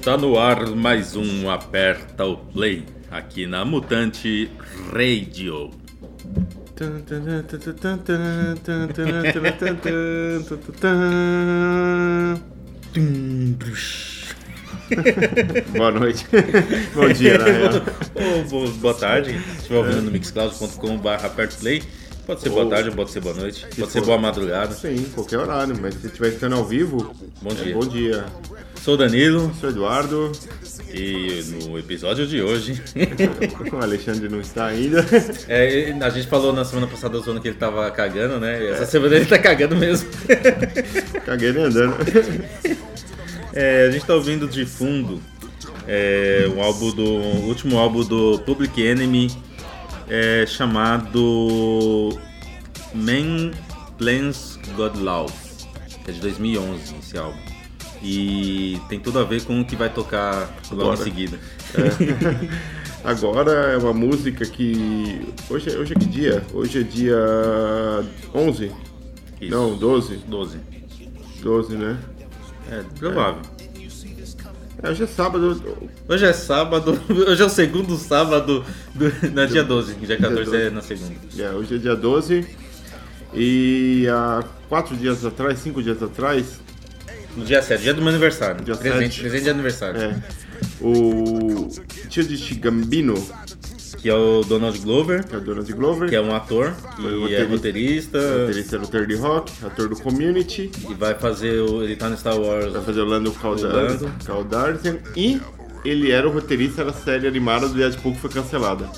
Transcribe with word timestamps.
Está 0.00 0.16
no 0.16 0.38
ar 0.38 0.66
mais 0.70 1.14
um 1.14 1.50
Aperta 1.50 2.24
o 2.24 2.36
Play 2.36 2.86
aqui 3.10 3.46
na 3.46 3.64
Mutante 3.66 4.50
Radio. 4.94 5.70
Boa 15.76 15.90
noite. 15.92 16.26
Bom 16.94 17.08
dia, 17.12 17.36
na 17.38 17.44
real. 17.44 17.72
Ou 18.14 18.44
bo- 18.44 18.70
boa 18.78 18.94
tarde, 18.94 19.32
se 19.38 19.56
estiver 19.58 19.76
ouvindo 19.78 20.02
no 20.02 20.10
mixcloud.com.br 20.10 21.08
Aperta 21.24 21.54
o 21.54 21.58
Play. 21.60 21.82
Pode 22.30 22.42
ser 22.42 22.48
boa 22.50 22.62
Ou- 22.62 22.70
tarde, 22.70 22.90
pode 22.92 23.10
ser 23.10 23.20
boa 23.20 23.34
noite, 23.34 23.66
pode 23.76 23.90
ser 23.90 23.98
for- 23.98 24.06
boa 24.06 24.18
madrugada. 24.18 24.72
Sim, 24.72 25.04
qualquer 25.16 25.38
horário, 25.40 25.74
mas 25.82 25.94
se 25.94 26.06
estiver 26.06 26.28
estando 26.28 26.54
ao 26.54 26.64
vivo, 26.64 27.12
Bom 27.42 27.50
é 27.50 27.54
dia. 27.54 27.74
bom 27.74 27.80
dia. 27.80 28.24
Sou 28.84 28.94
o 28.94 28.96
Danilo 28.96 29.52
Sou 29.60 29.68
Eduardo, 29.68 30.30
e 30.94 31.42
no 31.50 31.76
episódio 31.76 32.28
de 32.28 32.40
hoje 32.40 32.80
o 33.72 33.76
Alexandre 33.82 34.28
não 34.28 34.40
está 34.40 34.66
ainda. 34.66 35.04
é, 35.48 35.92
a 36.00 36.08
gente 36.10 36.28
falou 36.28 36.52
na 36.52 36.64
semana 36.64 36.86
passada 36.86 37.18
do 37.18 37.24
Zona 37.24 37.40
que 37.40 37.48
ele 37.48 37.56
tava 37.56 37.90
cagando, 37.90 38.38
né? 38.38 38.62
E 38.62 38.66
essa 38.68 38.86
semana 38.86 39.16
ele 39.16 39.26
tá 39.26 39.36
cagando 39.38 39.74
mesmo. 39.74 40.08
Caguei 41.26 41.52
nem 41.52 41.64
andando. 41.64 41.96
É, 43.52 43.86
a 43.88 43.90
gente 43.90 44.06
tá 44.06 44.14
ouvindo 44.14 44.46
de 44.46 44.64
fundo 44.64 45.20
é, 45.88 46.48
o 46.54 46.60
álbum 46.62 46.92
do 46.92 47.04
o 47.04 47.46
último 47.48 47.76
álbum 47.76 48.04
do 48.04 48.38
Public 48.46 48.80
Enemy 48.80 49.28
é, 50.10 50.44
chamado 50.46 52.18
Man 52.92 53.52
Plans 53.96 54.58
God 54.76 54.96
Love, 54.96 55.32
que 56.04 56.10
é 56.10 56.14
de 56.14 56.20
2011 56.20 56.96
esse 56.98 57.16
álbum. 57.16 57.38
E 58.02 58.80
tem 58.88 58.98
tudo 58.98 59.18
a 59.18 59.24
ver 59.24 59.42
com 59.44 59.60
o 59.60 59.64
que 59.64 59.76
vai 59.76 59.90
tocar 59.90 60.50
logo 60.70 60.84
Bora. 60.84 61.00
em 61.00 61.04
seguida. 61.04 61.38
Agora 63.04 63.50
é 63.72 63.76
uma 63.78 63.92
música 63.94 64.44
que. 64.44 65.32
Hoje, 65.48 65.70
é- 65.70 65.78
hoje 65.78 65.92
é 65.94 65.96
que 65.98 66.06
dia? 66.06 66.44
Hoje 66.52 66.80
é 66.80 66.82
dia 66.82 67.16
11? 68.34 68.70
Isso. 69.40 69.50
Não, 69.50 69.74
12. 69.76 70.16
12. 70.26 70.58
12, 71.42 71.76
né? 71.76 71.98
É 72.70 72.82
provável. 72.98 73.40
É, 73.58 73.69
hoje 74.88 75.04
é 75.04 75.06
sábado. 75.06 75.62
Hoje 76.08 76.24
é 76.26 76.32
sábado, 76.32 77.00
hoje 77.28 77.42
é 77.42 77.44
o 77.44 77.48
segundo 77.48 77.96
sábado, 77.96 78.64
do, 78.94 79.12
na 79.32 79.46
dia 79.46 79.62
12, 79.64 79.94
dia 79.94 80.16
14 80.16 80.56
é 80.56 80.70
na 80.70 80.82
segunda. 80.82 81.14
É, 81.38 81.50
hoje 81.50 81.76
é 81.76 81.78
dia 81.78 81.96
12. 81.96 82.46
E 83.34 84.06
há 84.10 84.42
quatro 84.68 84.96
dias 84.96 85.24
atrás, 85.24 85.58
cinco 85.60 85.82
dias 85.82 86.02
atrás, 86.02 86.60
No 87.36 87.44
dia 87.44 87.62
7, 87.62 87.82
dia 87.82 87.94
do 87.94 88.00
meu 88.00 88.10
aniversário. 88.10 88.64
Dia 88.64 88.74
presente, 88.74 89.14
7. 89.16 89.20
presente 89.20 89.44
de 89.44 89.50
aniversário. 89.50 90.00
é, 90.00 90.22
o 90.80 91.68
tio 92.08 92.24
de 92.24 92.54
Gambino, 92.56 93.14
Que 94.00 94.08
é 94.08 94.14
o 94.14 94.42
Donald 94.42 94.78
Glover, 94.78 95.26
que 95.26 95.34
é 95.34 95.38
o 95.38 95.40
Donald 95.42 95.72
Glover, 95.74 96.08
que 96.08 96.16
é 96.16 96.20
um 96.22 96.34
ator 96.34 96.72
e 96.98 97.02
Foi 97.02 97.34
é 97.34 97.42
roteirista. 97.44 98.18
roteirista 98.18 98.18
roteirista 98.38 98.78
do 98.78 98.88
Third 98.88 99.14
Rock, 99.16 99.52
ator 99.64 99.88
do 99.88 99.96
Community, 99.96 100.70
e 100.88 100.94
vai 100.94 101.14
fazer 101.14 101.60
o. 101.60 101.82
Ele 101.82 101.96
tá 101.96 102.08
no 102.08 102.16
Star 102.16 102.38
Wars. 102.40 102.72
vai 102.72 102.82
fazer 102.82 103.00
o 103.00 103.04
Lando 103.04 103.30
Calda- 103.32 103.68
Lando. 103.68 104.10
Calrissian 104.50 104.96
e 105.14 105.40
ele 105.84 106.10
era 106.10 106.26
o 106.28 106.32
roteirista 106.32 106.84
da 106.84 106.92
série 106.92 107.26
animada 107.26 107.68
do 107.68 107.74
Deadpool 107.74 108.12
que 108.14 108.20
foi 108.20 108.30
cancelada. 108.30 108.88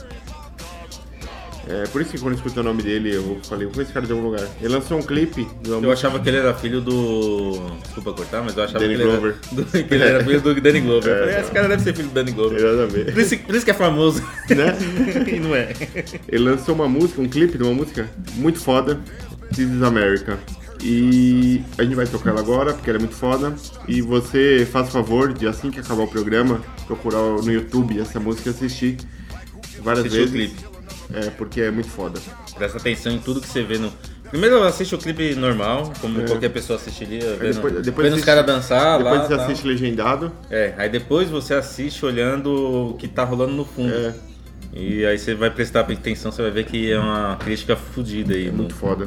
É, 1.69 1.85
por 1.87 2.03
isso 2.03 2.11
que 2.11 2.19
quando 2.19 2.33
eu 2.33 2.37
escutei 2.39 2.61
o 2.61 2.65
nome 2.65 2.83
dele, 2.83 3.15
eu 3.15 3.39
falei, 3.49 3.67
vou 3.69 3.83
esse 3.83 3.93
cara 3.93 4.05
de 4.05 4.11
algum 4.13 4.25
lugar. 4.25 4.47
Ele 4.61 4.73
lançou 4.75 4.99
um 4.99 5.03
clipe 5.03 5.47
Eu 5.65 5.75
música- 5.77 5.93
achava 5.93 6.19
que 6.21 6.29
ele 6.29 6.39
era 6.39 6.53
filho 6.55 6.81
do. 6.81 7.53
Desculpa 7.85 8.13
cortar, 8.15 8.43
mas 8.43 8.57
eu 8.57 8.65
achava 8.65 8.81
Danny 8.81 8.97
que, 8.97 9.03
ele 9.03 9.11
era, 9.11 9.21
Glover. 9.21 9.35
do- 9.53 9.65
que 9.65 9.95
ele 9.95 10.03
era 10.05 10.25
filho 10.25 10.41
do 10.41 10.61
Danny 10.61 10.81
Glover. 10.81 11.11
É, 11.13 11.19
falei, 11.21 11.35
não. 11.35 11.41
esse 11.43 11.51
cara 11.53 11.69
deve 11.69 11.83
ser 11.83 11.95
filho 11.95 12.09
do 12.09 12.15
Danny 12.15 12.33
Glover. 12.33 12.87
Ver. 12.89 13.13
Por 13.13 13.21
isso, 13.21 13.39
por 13.39 13.55
isso 13.55 13.65
que 13.65 13.71
é 13.71 13.75
famoso. 13.75 14.21
Né? 14.51 14.77
e 15.37 15.39
não 15.41 15.55
é. 15.55 15.73
Ele 16.29 16.45
lançou 16.45 16.75
uma 16.75 16.89
música, 16.89 17.21
um 17.23 17.29
clipe 17.29 17.57
de 17.57 17.63
uma 17.63 17.73
música 17.75 18.09
muito 18.35 18.59
foda, 18.59 18.99
This 19.55 19.71
is 19.71 19.83
America. 19.83 20.39
E 20.83 21.63
a 21.79 21.85
gente 21.85 21.95
vai 21.95 22.07
tocar 22.07 22.31
ela 22.31 22.41
agora, 22.41 22.75
porque 22.75 22.91
ela 22.91 22.99
é 22.99 23.01
muito 23.01 23.15
foda. 23.15 23.55
E 23.87 24.03
você 24.03 24.67
faz 24.71 24.89
favor 24.91 25.33
de, 25.33 25.47
assim 25.47 25.71
que 25.71 25.79
acabar 25.79 26.03
o 26.03 26.09
programa, 26.09 26.61
procurar 26.89 27.19
no 27.21 27.53
YouTube 27.53 28.01
essa 28.01 28.19
música 28.19 28.49
e 28.49 28.53
assistir 28.53 28.97
várias 29.81 30.07
Assistir 30.07 30.25
o 30.25 30.29
vezes. 30.29 30.51
clipe. 30.53 30.72
É, 31.15 31.31
porque 31.31 31.61
é 31.61 31.71
muito 31.71 31.89
foda. 31.89 32.19
Presta 32.57 32.79
atenção 32.79 33.13
em 33.13 33.19
tudo 33.19 33.41
que 33.41 33.49
você 33.49 33.63
vê 33.63 33.79
no. 33.79 33.93
Primeiro 34.31 34.63
assiste 34.63 34.95
o 34.95 34.99
clipe 34.99 35.35
normal, 35.35 35.93
como 36.01 36.23
É. 36.23 36.25
qualquer 36.25 36.49
pessoa 36.49 36.79
assistiria, 36.79 37.37
vendo, 37.39 37.55
depois- 37.55 37.75
depois 37.83 37.85
vendo 37.85 38.07
os 38.07 38.13
assiste- 38.23 38.25
caras 38.25 38.47
dançar 38.47 38.97
Depois 38.99 39.19
lá. 39.21 39.27
você 39.27 39.37
tal. 39.37 39.45
assiste 39.45 39.67
legendado. 39.67 40.33
É, 40.51 40.73
aí 40.79 40.89
depois 40.89 41.29
você 41.29 41.53
assiste 41.53 42.05
olhando 42.07 42.93
o 42.93 42.95
que 42.95 43.07
tá 43.09 43.25
rolando 43.25 43.53
no 43.53 43.65
fundo. 43.65 43.93
É, 43.93 44.15
E 44.75 45.05
aí 45.05 45.19
você 45.19 45.35
vai 45.35 45.51
prestar 45.51 45.81
atenção, 45.81 46.33
você 46.33 46.41
vai 46.41 46.51
ver 46.51 46.65
que 46.65 46.91
é 46.91 46.99
uma 46.99 47.37
crítica 47.37 47.77
fodida 47.77 48.33
aí 48.33 48.49
é 48.49 48.51
no, 48.51 48.57
muito 48.57 48.75
foda. 48.75 49.07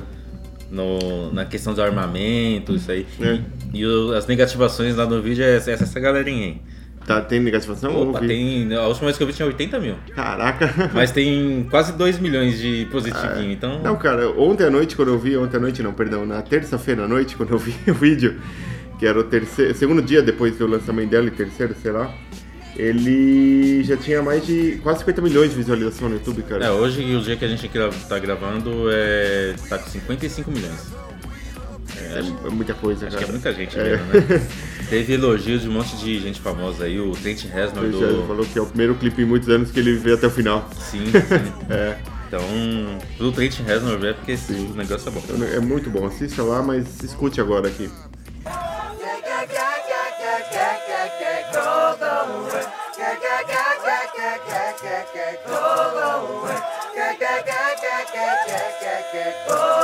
no- 0.69 1.33
na 1.33 1.43
questão 1.45 1.73
do 1.73 1.81
armamento, 1.81 2.75
isso 2.75 2.91
aí. 2.91 3.05
É. 3.19 3.39
E 3.73 3.83
o- 3.83 4.13
as 4.13 4.27
negativações 4.27 4.95
lá 4.95 5.07
no 5.07 5.19
vídeo 5.23 5.43
é 5.43 5.55
essa, 5.57 5.71
essa 5.71 5.99
galerinha 5.99 6.45
aí. 6.45 6.61
Tá, 7.05 7.21
tem 7.21 7.39
negativação? 7.39 7.91
Opa, 7.95 8.17
Ouvi. 8.17 8.27
tem. 8.27 8.73
A 8.73 8.87
última 8.87 9.05
vez 9.05 9.17
que 9.17 9.21
eu 9.23 9.27
vi 9.27 9.33
tinha 9.33 9.45
80 9.45 9.79
mil. 9.79 9.95
Caraca. 10.15 10.89
Mas 10.93 11.11
tem 11.11 11.67
quase 11.69 11.93
2 11.93 12.17
milhões 12.19 12.57
de 12.59 12.87
positivinho, 12.91 13.51
então. 13.51 13.79
Não, 13.83 13.95
cara, 13.95 14.29
ontem 14.31 14.63
à 14.65 14.71
noite, 14.71 14.95
quando 14.95 15.09
eu 15.09 15.19
vi, 15.19 15.37
ontem 15.37 15.57
à 15.57 15.59
noite 15.59 15.83
não, 15.83 15.93
perdão, 15.93 16.25
na 16.25 16.41
terça-feira 16.41 17.03
à 17.03 17.07
noite, 17.07 17.35
quando 17.35 17.51
eu 17.51 17.59
vi 17.59 17.75
o 17.87 17.93
vídeo, 17.93 18.39
que 18.97 19.05
era 19.05 19.19
o 19.19 19.23
terceiro, 19.23 19.75
segundo 19.75 20.01
dia 20.01 20.21
depois 20.23 20.57
do 20.57 20.65
lançamento 20.65 21.09
dela, 21.11 21.27
e 21.27 21.31
terceiro, 21.31 21.75
sei 21.79 21.91
lá, 21.91 22.11
ele 22.75 23.83
já 23.83 23.95
tinha 23.97 24.21
mais 24.23 24.45
de 24.45 24.79
quase 24.81 24.99
50 24.99 25.21
milhões 25.21 25.51
de 25.51 25.55
visualização 25.57 26.09
no 26.09 26.15
YouTube, 26.15 26.41
cara. 26.43 26.65
É, 26.65 26.71
hoje, 26.71 27.01
o 27.15 27.21
dia 27.21 27.35
que 27.35 27.45
a 27.45 27.47
gente 27.47 27.69
tá 28.09 28.17
gravando, 28.19 28.89
é, 28.91 29.53
tá 29.69 29.77
com 29.77 29.89
55 29.89 30.49
milhões. 30.51 30.91
É, 31.97 32.19
é 32.47 32.49
muita 32.49 32.73
coisa, 32.73 33.07
Acho 33.07 33.15
cara. 33.15 33.25
que 33.25 33.29
é 33.29 33.33
muita 33.33 33.53
gente 33.53 33.79
É. 33.79 33.83
mesmo, 33.83 34.05
né? 34.07 34.47
Teve 34.89 35.13
elogios 35.13 35.63
de 35.63 35.69
um 35.69 35.71
monte 35.71 35.95
de 35.97 36.19
gente 36.19 36.39
famosa 36.39 36.85
aí, 36.85 36.99
o 36.99 37.11
Trent 37.11 37.45
Reznor 37.45 37.85
do... 37.89 38.27
falou 38.27 38.45
que 38.45 38.57
é 38.57 38.61
o 38.61 38.65
primeiro 38.65 38.95
clipe 38.95 39.21
em 39.21 39.25
muitos 39.25 39.49
anos 39.49 39.71
que 39.71 39.79
ele 39.79 39.95
vê 39.95 40.13
até 40.13 40.27
o 40.27 40.31
final. 40.31 40.69
Sim, 40.79 41.05
sim. 41.05 41.73
É, 41.73 41.97
Então, 42.27 42.41
pro 43.17 43.31
Trent 43.31 43.59
Reznor 43.59 43.99
ver, 43.99 44.15
porque 44.15 44.33
esse 44.33 44.53
Sim. 44.53 44.73
negócio 44.75 45.09
é 45.09 45.11
bom. 45.11 45.21
é 45.45 45.59
muito 45.59 45.89
bom. 45.89 46.05
Assista 46.05 46.43
lá, 46.43 46.61
mas 46.61 47.01
escute 47.03 47.39
agora 47.39 47.67
aqui. 47.67 47.89
We 59.55 59.74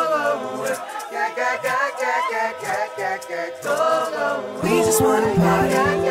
just 4.92 5.04
wanna 5.04 5.34
party, 5.36 6.11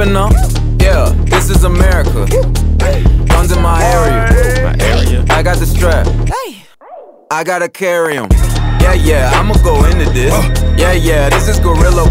tripping 0.00 0.14
now. 0.14 0.30
Yeah, 0.78 1.12
this 1.26 1.50
is 1.50 1.64
America. 1.64 2.26
Guns 3.28 3.52
in 3.52 3.62
my 3.62 3.82
area. 3.82 4.62
My 4.62 4.76
area. 4.84 5.24
I 5.30 5.42
got 5.42 5.58
the 5.58 5.66
strap. 5.66 6.06
I 7.30 7.44
gotta 7.44 7.68
carry 7.68 8.14
carry 8.14 8.18
'em. 8.18 8.28
Yeah, 8.80 8.94
yeah, 8.94 9.30
I'ma 9.34 9.54
go 9.62 9.84
into 9.84 10.10
this. 10.10 10.32
Yeah, 10.76 10.92
yeah, 10.92 11.28
this 11.28 11.48
is 11.48 11.58
Gorilla. 11.60 12.04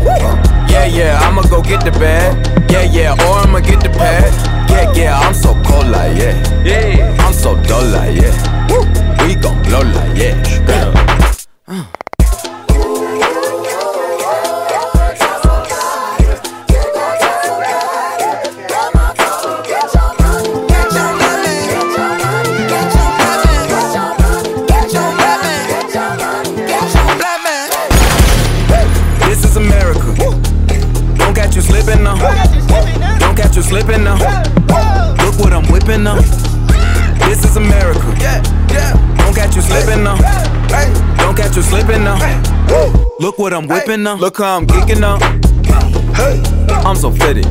Yeah, 0.69 0.85
yeah, 0.85 1.19
I'ma 1.27 1.41
go 1.43 1.61
get 1.61 1.83
the 1.83 1.91
bag. 1.91 2.31
Yeah, 2.71 2.83
yeah, 2.83 3.25
or 3.25 3.39
I'ma 3.39 3.59
get 3.59 3.81
the 3.81 3.89
pad. 3.89 4.31
Yeah, 4.69 4.93
yeah, 4.93 5.19
I'm 5.19 5.33
so 5.33 5.53
cold 5.65 5.87
like 5.87 6.15
yeah. 6.17 6.35
Yeah, 6.63 7.25
I'm 7.25 7.33
so 7.33 7.55
so 7.55 7.55
dull 7.63 7.85
like 7.85 8.15
yeah. 8.21 9.25
We 9.25 9.35
gon' 9.35 9.61
blow 9.63 9.81
like 9.81 10.17
yeah. 10.17 10.58
Now. 36.03 36.15
This 37.27 37.43
is 37.45 37.57
America. 37.57 37.99
Don't 39.17 39.35
catch 39.35 39.55
you 39.55 39.61
slipping 39.61 40.03
now. 40.03 40.17
Don't 41.17 41.35
catch 41.35 41.55
you 41.55 41.61
slipping 41.61 42.03
now. 42.03 42.17
Look 43.19 43.37
what 43.37 43.53
I'm 43.53 43.67
whipping 43.67 44.03
now. 44.03 44.15
Look 44.15 44.37
how 44.37 44.57
I'm 44.57 44.67
geeking 44.67 44.99
now. 44.99 45.17
I'm 46.87 46.95
so 46.95 47.11
fitted. 47.11 47.45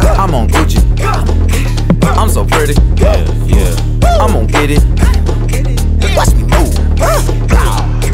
I'm 0.00 0.34
on 0.34 0.48
Gucci. 0.48 0.80
I'm 2.16 2.28
so 2.28 2.44
pretty. 2.44 2.74
Yeah, 2.96 3.16
yeah. 3.46 3.74
I'm 4.20 4.32
gonna 4.32 4.46
get 4.46 4.70
it. 4.70 4.82
Watch 6.16 6.34
me 6.34 6.42
move. 6.44 6.74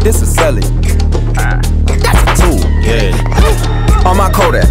This 0.05 0.23
is 0.23 0.35
selling. 0.35 0.63
That's 1.35 2.23
a 2.23 2.43
tool. 2.43 2.59
Yeah, 2.83 4.09
On 4.09 4.17
my 4.17 4.31
Kodak. 4.33 4.69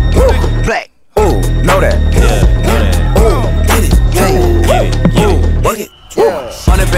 Black. 0.65 0.89
Ooh, 1.19 1.41
know 1.63 1.79
that. 1.81 1.97
yeah, 2.13 2.56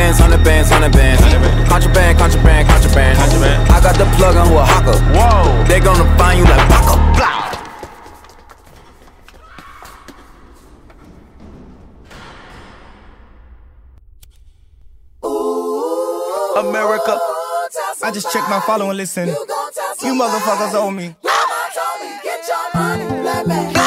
bands, 0.09 0.19
hundred 0.19 0.43
bands, 0.43 0.69
hundred 0.71 0.91
bands. 0.91 1.21
Contraband, 1.69 2.17
contraband, 2.17 2.67
contraband. 2.67 3.17
Contraband. 3.17 3.69
I 3.69 3.81
got 3.81 3.95
the 3.97 4.05
plug 4.17 4.35
on 4.35 4.47
who 4.47 4.57
a 4.57 4.65
hawker. 4.65 4.97
Whoa. 5.13 5.63
They 5.67 5.79
gonna 5.79 6.17
find 6.17 6.39
you 6.39 6.45
like 6.45 6.67
Paco. 6.69 6.95
Blah. 7.17 7.45
America. 16.57 17.17
I 18.01 18.11
just 18.11 18.31
checked 18.31 18.49
my 18.49 18.59
follow 18.61 18.89
and 18.89 18.97
listen. 18.97 19.27
You 19.27 20.13
motherfuckers 20.13 20.73
owe 20.73 20.91
me. 20.91 21.15
Get 22.23 22.47
your 22.47 22.81
money, 22.81 23.21
black 23.21 23.47
man. 23.47 23.78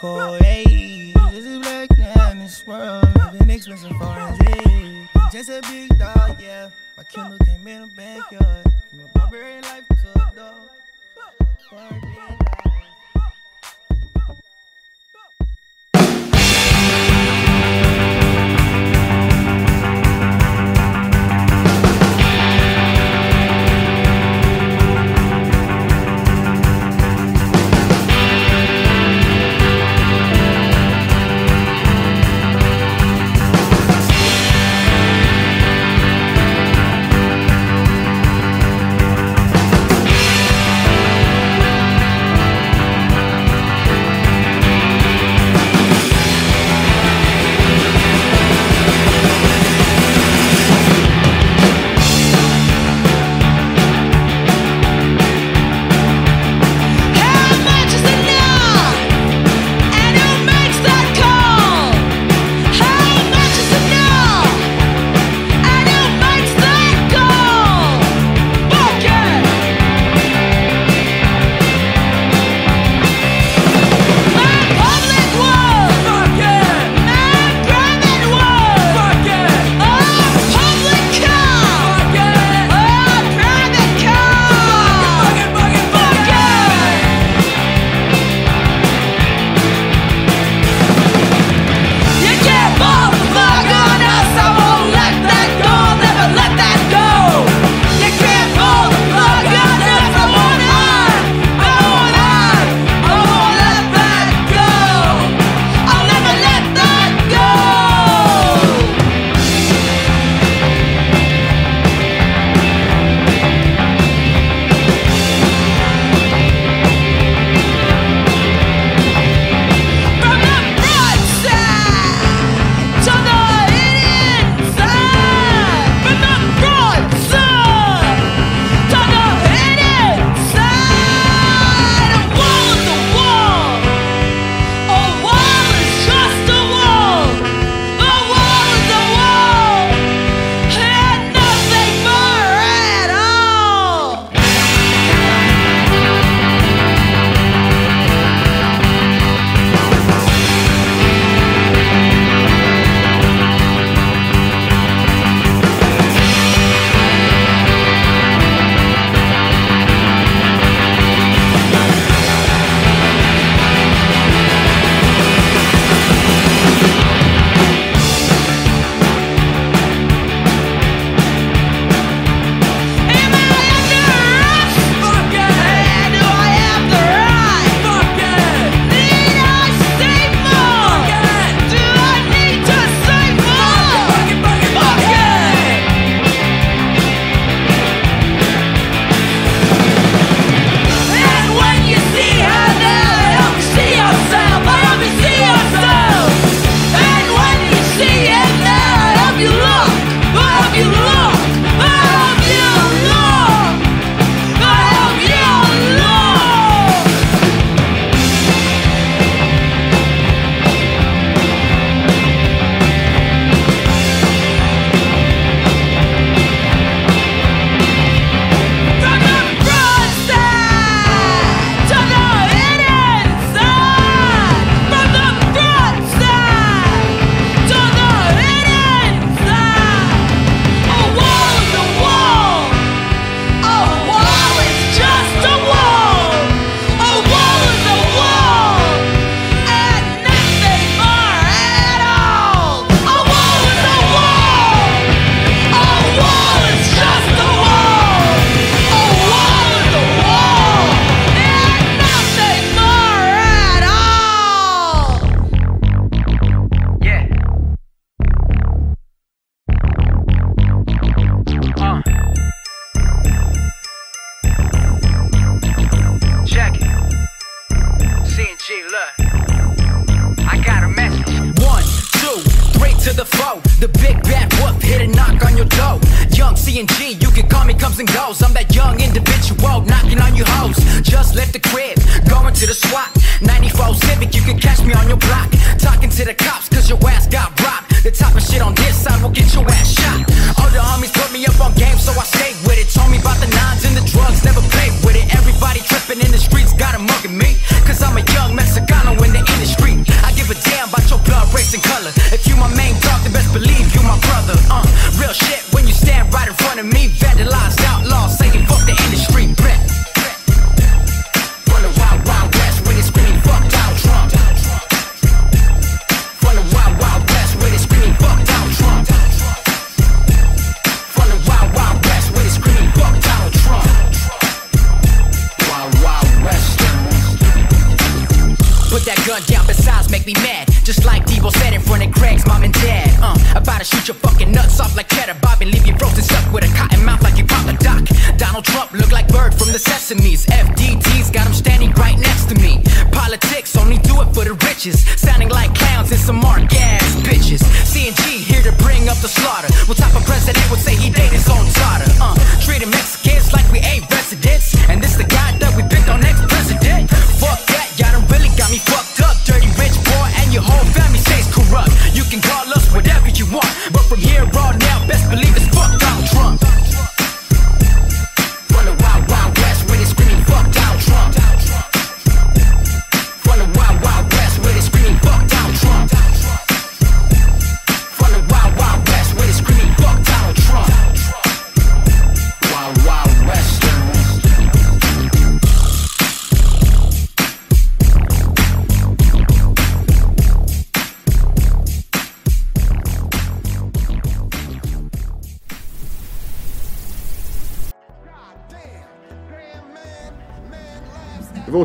Just 0.00 0.04
a 0.04 0.06
buckhole, 0.06 0.42
hey. 0.42 0.64
You 0.68 1.12
just 1.30 1.46
a 1.46 1.60
black 1.60 1.98
man 1.98 2.32
in 2.32 2.38
this 2.40 2.66
world. 2.66 3.06
Living 3.32 3.50
expensive 3.50 3.96
foreign, 3.96 4.34
hey. 4.46 5.08
Just 5.32 5.50
a 5.50 5.60
big 5.62 5.96
dog, 5.98 6.40
yeah. 6.40 6.70
My 6.96 7.04
Kindle 7.04 7.38
came 7.38 7.66
in 7.66 7.82
the 7.82 7.88
backyard. 7.94 8.66
From 8.90 9.00
a 9.00 9.18
barbarian 9.18 9.62
life 9.62 9.86
to 9.88 10.10
a 10.14 10.32
dog. 10.34 10.54
Barbarian 11.70 12.39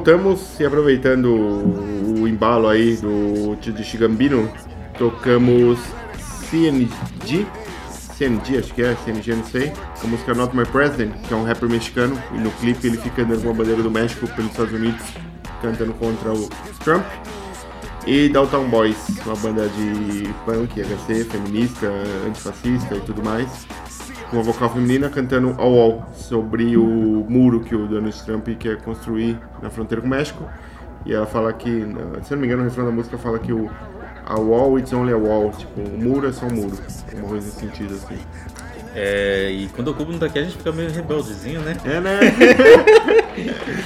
voltamos 0.06 0.60
e 0.60 0.64
aproveitando 0.64 1.26
o, 1.26 2.22
o 2.22 2.28
embalo 2.28 2.68
aí 2.68 2.96
do 2.98 3.58
tio 3.60 3.74
de 3.74 3.84
Chigambino, 3.84 4.48
tocamos 5.00 5.80
CNG, 6.48 7.48
CNG 7.90 8.60
acho 8.60 8.72
que 8.76 8.84
é, 8.84 8.96
CNG 9.04 9.34
não 9.34 9.44
sei, 9.46 9.74
a 10.04 10.06
música 10.06 10.36
Not 10.36 10.56
My 10.56 10.64
President, 10.64 11.12
que 11.28 11.34
é 11.34 11.36
um 11.36 11.44
rapper 11.44 11.68
mexicano, 11.68 12.22
e 12.36 12.38
no 12.38 12.52
clipe 12.52 12.86
ele 12.86 12.98
fica 12.98 13.24
andando 13.24 13.42
com 13.42 13.50
a 13.50 13.54
bandeira 13.54 13.82
do 13.82 13.90
México 13.90 14.28
pelos 14.36 14.52
Estados 14.52 14.74
Unidos, 14.74 15.02
cantando 15.60 15.94
contra 15.94 16.32
o 16.32 16.50
Trump. 16.84 17.04
E 18.06 18.30
Downtown 18.30 18.70
Boys, 18.70 19.10
uma 19.26 19.36
banda 19.36 19.68
de 19.70 20.30
punk, 20.46 20.80
HC, 20.80 21.24
feminista, 21.24 21.88
antifascista 22.28 22.94
e 22.94 23.02
tudo 23.02 23.24
mais 23.24 23.66
com 24.30 24.38
uma 24.38 24.44
vocal 24.44 24.70
feminina 24.70 25.10
cantando 25.10 25.56
All 25.58 25.80
All 25.80 26.10
sobre 26.14 26.78
o 26.78 27.26
muro 27.30 27.62
que 27.62 27.76
o 27.76 27.88
Donald 27.88 28.24
Trump 28.24 28.48
quer 28.60 28.82
construir 28.82 29.40
na 29.62 29.70
fronteira 29.70 30.02
com 30.02 30.08
o 30.08 30.10
México. 30.10 30.44
E 31.06 31.14
ela 31.14 31.26
fala 31.26 31.54
que, 31.54 31.70
se 32.24 32.32
não 32.32 32.40
me 32.40 32.48
engano, 32.48 32.64
o 32.64 32.66
refrão 32.66 32.86
da 32.86 32.92
música 32.92 33.18
fala 33.18 33.38
que 33.38 33.54
o 33.54 33.70
a 34.26 34.40
wall 34.40 34.80
it's 34.80 34.92
only 34.92 35.14
a 35.14 35.18
wall, 35.18 35.52
tipo, 35.52 35.80
o 35.80 35.98
muro 36.00 36.28
é 36.28 36.32
só 36.32 36.48
um 36.48 36.52
muro, 36.52 36.76
uma 37.14 37.28
coisa 37.28 37.46
nesse 37.46 37.60
sentido 37.60 37.94
assim. 37.94 38.18
É, 38.96 39.52
e 39.52 39.68
quando 39.76 39.90
o 39.90 39.94
Cubo 39.94 40.14
não 40.14 40.20
tá 40.20 40.26
aqui, 40.26 40.40
a 40.40 40.44
gente 40.44 40.58
fica 40.58 40.72
meio 40.72 40.90
rebeldezinho, 40.90 41.62
né? 41.62 41.76
É, 41.86 42.00
né? 42.00 42.20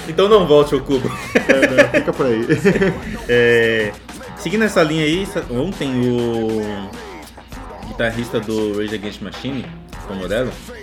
Então 0.07 0.29
não 0.29 0.45
volte 0.45 0.75
ao 0.75 0.81
Cubo. 0.81 1.09
É, 1.47 1.67
né? 1.67 1.83
Fica 1.85 2.13
por 2.13 2.27
aí. 2.27 2.45
É, 3.27 3.91
seguindo 4.37 4.63
essa 4.63 4.81
linha 4.83 5.03
aí, 5.03 5.27
ontem 5.51 5.91
o 6.07 6.61
guitarrista 7.87 8.39
do 8.39 8.77
Rage 8.77 8.95
Against 8.95 9.21
Machine, 9.21 9.65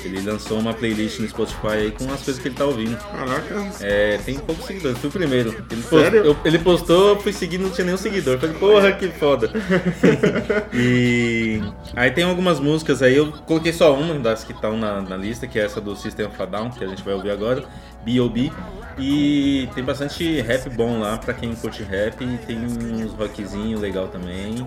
Ele 0.05 0.21
lançou 0.23 0.59
uma 0.59 0.73
playlist 0.75 1.19
no 1.19 1.29
Spotify 1.29 1.67
aí 1.69 1.91
com 1.91 2.05
as 2.13 2.23
coisas 2.23 2.39
que 2.41 2.49
ele 2.49 2.55
tá 2.55 2.65
ouvindo. 2.65 2.97
Caraca. 2.97 3.67
É, 3.81 4.19
tem 4.25 4.39
poucos 4.39 4.65
seguidores, 4.67 4.99
fui 4.99 5.09
o 5.09 5.13
primeiro. 5.13 5.51
Ele, 5.71 5.83
pos- 5.83 6.01
Sério? 6.03 6.25
eu- 6.25 6.37
ele 6.45 6.59
postou, 6.59 7.09
eu 7.11 7.21
fui 7.21 7.33
seguir, 7.33 7.59
não 7.59 7.71
tinha 7.71 7.85
nenhum 7.85 7.97
seguidor. 7.97 8.35
Eu 8.35 8.41
Falei, 8.41 8.57
porra, 8.57 8.93
que 8.93 9.09
foda. 9.09 9.51
e 10.73 11.61
aí 11.95 12.11
tem 12.11 12.25
algumas 12.25 12.61
músicas 12.61 13.03
aí, 13.03 13.17
eu 13.17 13.33
coloquei 13.47 13.73
só 13.73 13.95
uma 13.95 14.15
das 14.19 14.45
que 14.45 14.53
estão 14.53 14.77
na, 14.77 15.01
na 15.03 15.17
lista, 15.17 15.47
que 15.47 15.59
é 15.59 15.65
essa 15.65 15.81
do 15.81 15.97
System 15.97 16.27
of 16.27 16.41
a 16.43 16.47
Down, 16.47 16.71
que 16.71 16.85
a 16.85 16.87
gente 16.89 17.03
vai 17.03 17.15
ouvir 17.15 17.31
agora, 17.31 17.65
B.O.B. 18.05 18.51
E 18.99 19.69
tem 19.75 19.85
bastante 19.85 20.41
rap 20.41 20.71
bom 20.71 21.01
lá 21.01 21.19
pra 21.19 21.35
quem 21.35 21.55
curte 21.55 21.83
rap, 21.83 22.23
e 22.25 22.39
tem 22.47 22.59
uns 22.65 23.13
rockzinho 23.13 23.79
legal 23.79 24.09
também. 24.09 24.67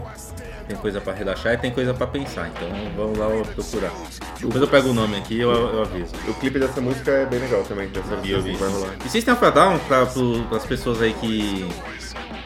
Tem 0.69 0.77
coisa 0.77 1.01
pra 1.01 1.13
relaxar 1.13 1.53
e 1.53 1.57
tem 1.57 1.71
coisa 1.71 1.95
pra 1.95 2.05
pensar, 2.05 2.47
então 2.47 2.69
vamos 2.95 3.17
lá 3.17 3.25
procurar. 3.55 3.91
Depois 4.39 4.61
eu 4.61 4.67
pego 4.67 4.89
o 4.89 4.93
nome 4.93 5.17
aqui 5.17 5.33
e 5.37 5.39
eu, 5.41 5.49
eu 5.49 5.81
aviso. 5.81 6.13
O 6.27 6.33
clipe 6.35 6.59
dessa 6.59 6.79
música 6.79 7.09
é 7.09 7.25
bem 7.25 7.39
legal 7.39 7.63
também, 7.63 7.87
dessa 7.89 8.07
Sabia, 8.09 8.35
eu 8.35 8.41
vi. 8.43 8.55
vai 8.55 8.69
rolar. 8.69 8.93
E 9.03 9.09
System 9.09 9.33
of 9.33 9.43
a 9.43 9.49
Down, 9.49 9.79
pra, 9.79 10.05
pro, 10.05 10.43
pras 10.43 10.63
pessoas 10.67 11.01
aí 11.01 11.11
que. 11.13 11.67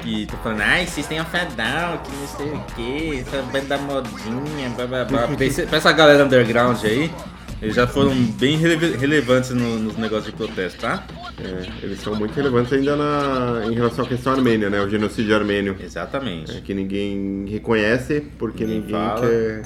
que 0.02 0.22
estão 0.24 0.40
falando, 0.40 0.62
ai, 0.62 0.88
System 0.88 1.20
of 1.20 1.36
a 1.36 1.44
Down, 1.44 1.98
que 1.98 2.12
não 2.16 2.28
sei 2.28 2.48
o 2.54 2.60
que, 2.74 3.20
essa 3.20 3.42
banda 3.42 3.78
modinha, 3.80 4.70
blá 4.70 4.88
blá 4.88 5.04
blá. 5.04 5.28
pra 5.68 5.78
essa 5.78 5.92
galera 5.92 6.24
underground 6.24 6.82
aí, 6.86 7.12
eles 7.64 7.76
já 7.76 7.88
foram 7.88 8.14
bem 8.14 8.58
rele- 8.58 8.96
relevantes 8.98 9.50
no- 9.52 9.80
nos 9.80 9.98
negócios 9.98 10.28
de 10.28 10.34
protesto, 10.34 10.80
tá? 10.82 11.06
É, 11.40 11.86
eles 11.86 12.00
são 12.02 12.14
muito 12.16 12.34
relevantes 12.36 12.72
ainda 12.74 12.96
na, 12.96 13.66
em 13.66 13.74
relação 13.74 14.06
à 14.06 14.08
questão 14.08 14.34
armênia, 14.34 14.70
né? 14.70 14.82
O 14.82 14.90
genocídio 14.90 15.36
armênio. 15.36 15.76
Exatamente. 15.80 16.56
É, 16.58 16.62
que 16.62 16.74
ninguém 16.74 17.46
reconhece 17.50 18.22
porque 18.38 18.64
Ninguém 18.66 18.82
ninguém 18.82 18.96
fala. 18.96 19.22
quer 19.22 19.62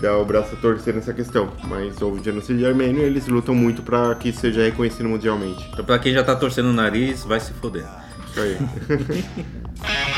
dar 0.00 0.16
o 0.18 0.24
braço 0.24 0.54
a 0.54 0.56
torcer 0.58 0.94
nessa 0.94 1.12
questão. 1.14 1.52
Mas 1.64 2.00
o 2.02 2.18
genocídio 2.22 2.66
armênio, 2.66 3.02
eles 3.02 3.26
lutam 3.28 3.54
muito 3.54 3.82
para 3.82 4.14
que 4.16 4.32
seja 4.32 4.62
reconhecido 4.62 5.08
mundialmente. 5.08 5.64
Então 5.72 5.84
pra 5.84 5.98
quem 5.98 6.12
já 6.12 6.24
tá 6.24 6.34
torcendo 6.34 6.70
o 6.70 6.72
nariz, 6.72 7.24
vai 7.24 7.38
se 7.40 7.52
foder. 7.54 7.84
Isso 8.30 8.40
aí. 8.40 8.56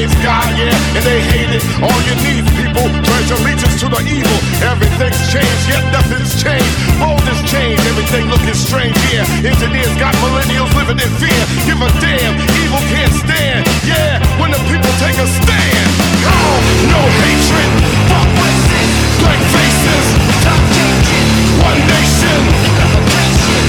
Remains 0.00 0.24
God, 0.24 0.48
yeah, 0.56 0.96
and 0.96 1.04
they 1.04 1.20
hate 1.20 1.52
it. 1.52 1.60
All 1.84 2.00
you 2.08 2.16
need, 2.24 2.40
people, 2.56 2.88
your 3.28 3.36
allegiance 3.36 3.76
to 3.84 3.86
the 3.92 4.00
evil. 4.08 4.32
Everything's 4.64 5.20
changed, 5.28 5.64
yet 5.68 5.84
nothing's 5.92 6.40
changed. 6.40 6.72
World 6.96 7.20
has 7.28 7.36
changed, 7.44 7.84
everything 7.84 8.24
looking 8.32 8.56
strange, 8.56 8.96
yeah. 9.12 9.28
Engineers 9.44 9.92
got 10.00 10.16
millennials 10.24 10.72
living 10.72 10.96
in 10.96 11.10
fear. 11.20 11.42
Give 11.68 11.76
a 11.84 11.92
damn, 12.00 12.32
evil 12.64 12.80
can't 12.88 13.12
stand, 13.12 13.68
yeah. 13.84 14.24
When 14.40 14.56
the 14.56 14.62
people 14.72 14.88
take 15.04 15.20
a 15.20 15.28
stand, 15.28 15.88
oh, 16.24 16.56
no 16.88 17.00
hatred, 17.20 17.68
fuck 18.08 18.28
racist, 18.40 19.20
blank 19.20 19.42
faces, 19.52 20.06
top 20.40 20.64
changing, 20.80 21.28
one 21.60 21.76
nation, 21.76 22.40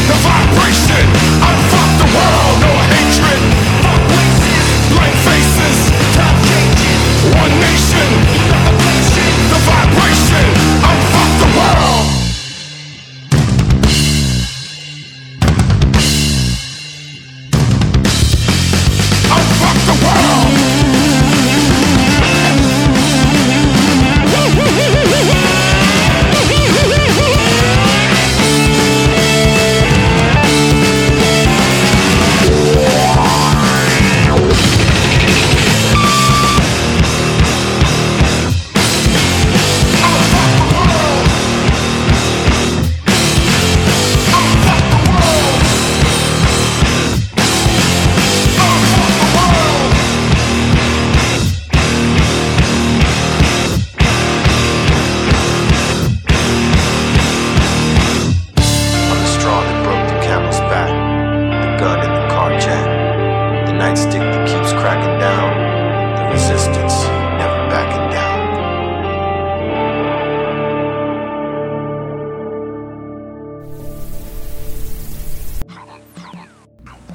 the 0.08 0.15
vibration, 0.24 1.06
unfuck 1.44 1.91
the 2.00 2.08
world, 2.15 2.56
no 2.63 2.72
hatred, 2.88 3.61
one 7.29 7.53
nation, 7.60 8.10
the 9.49 9.60
vibration, 9.67 10.61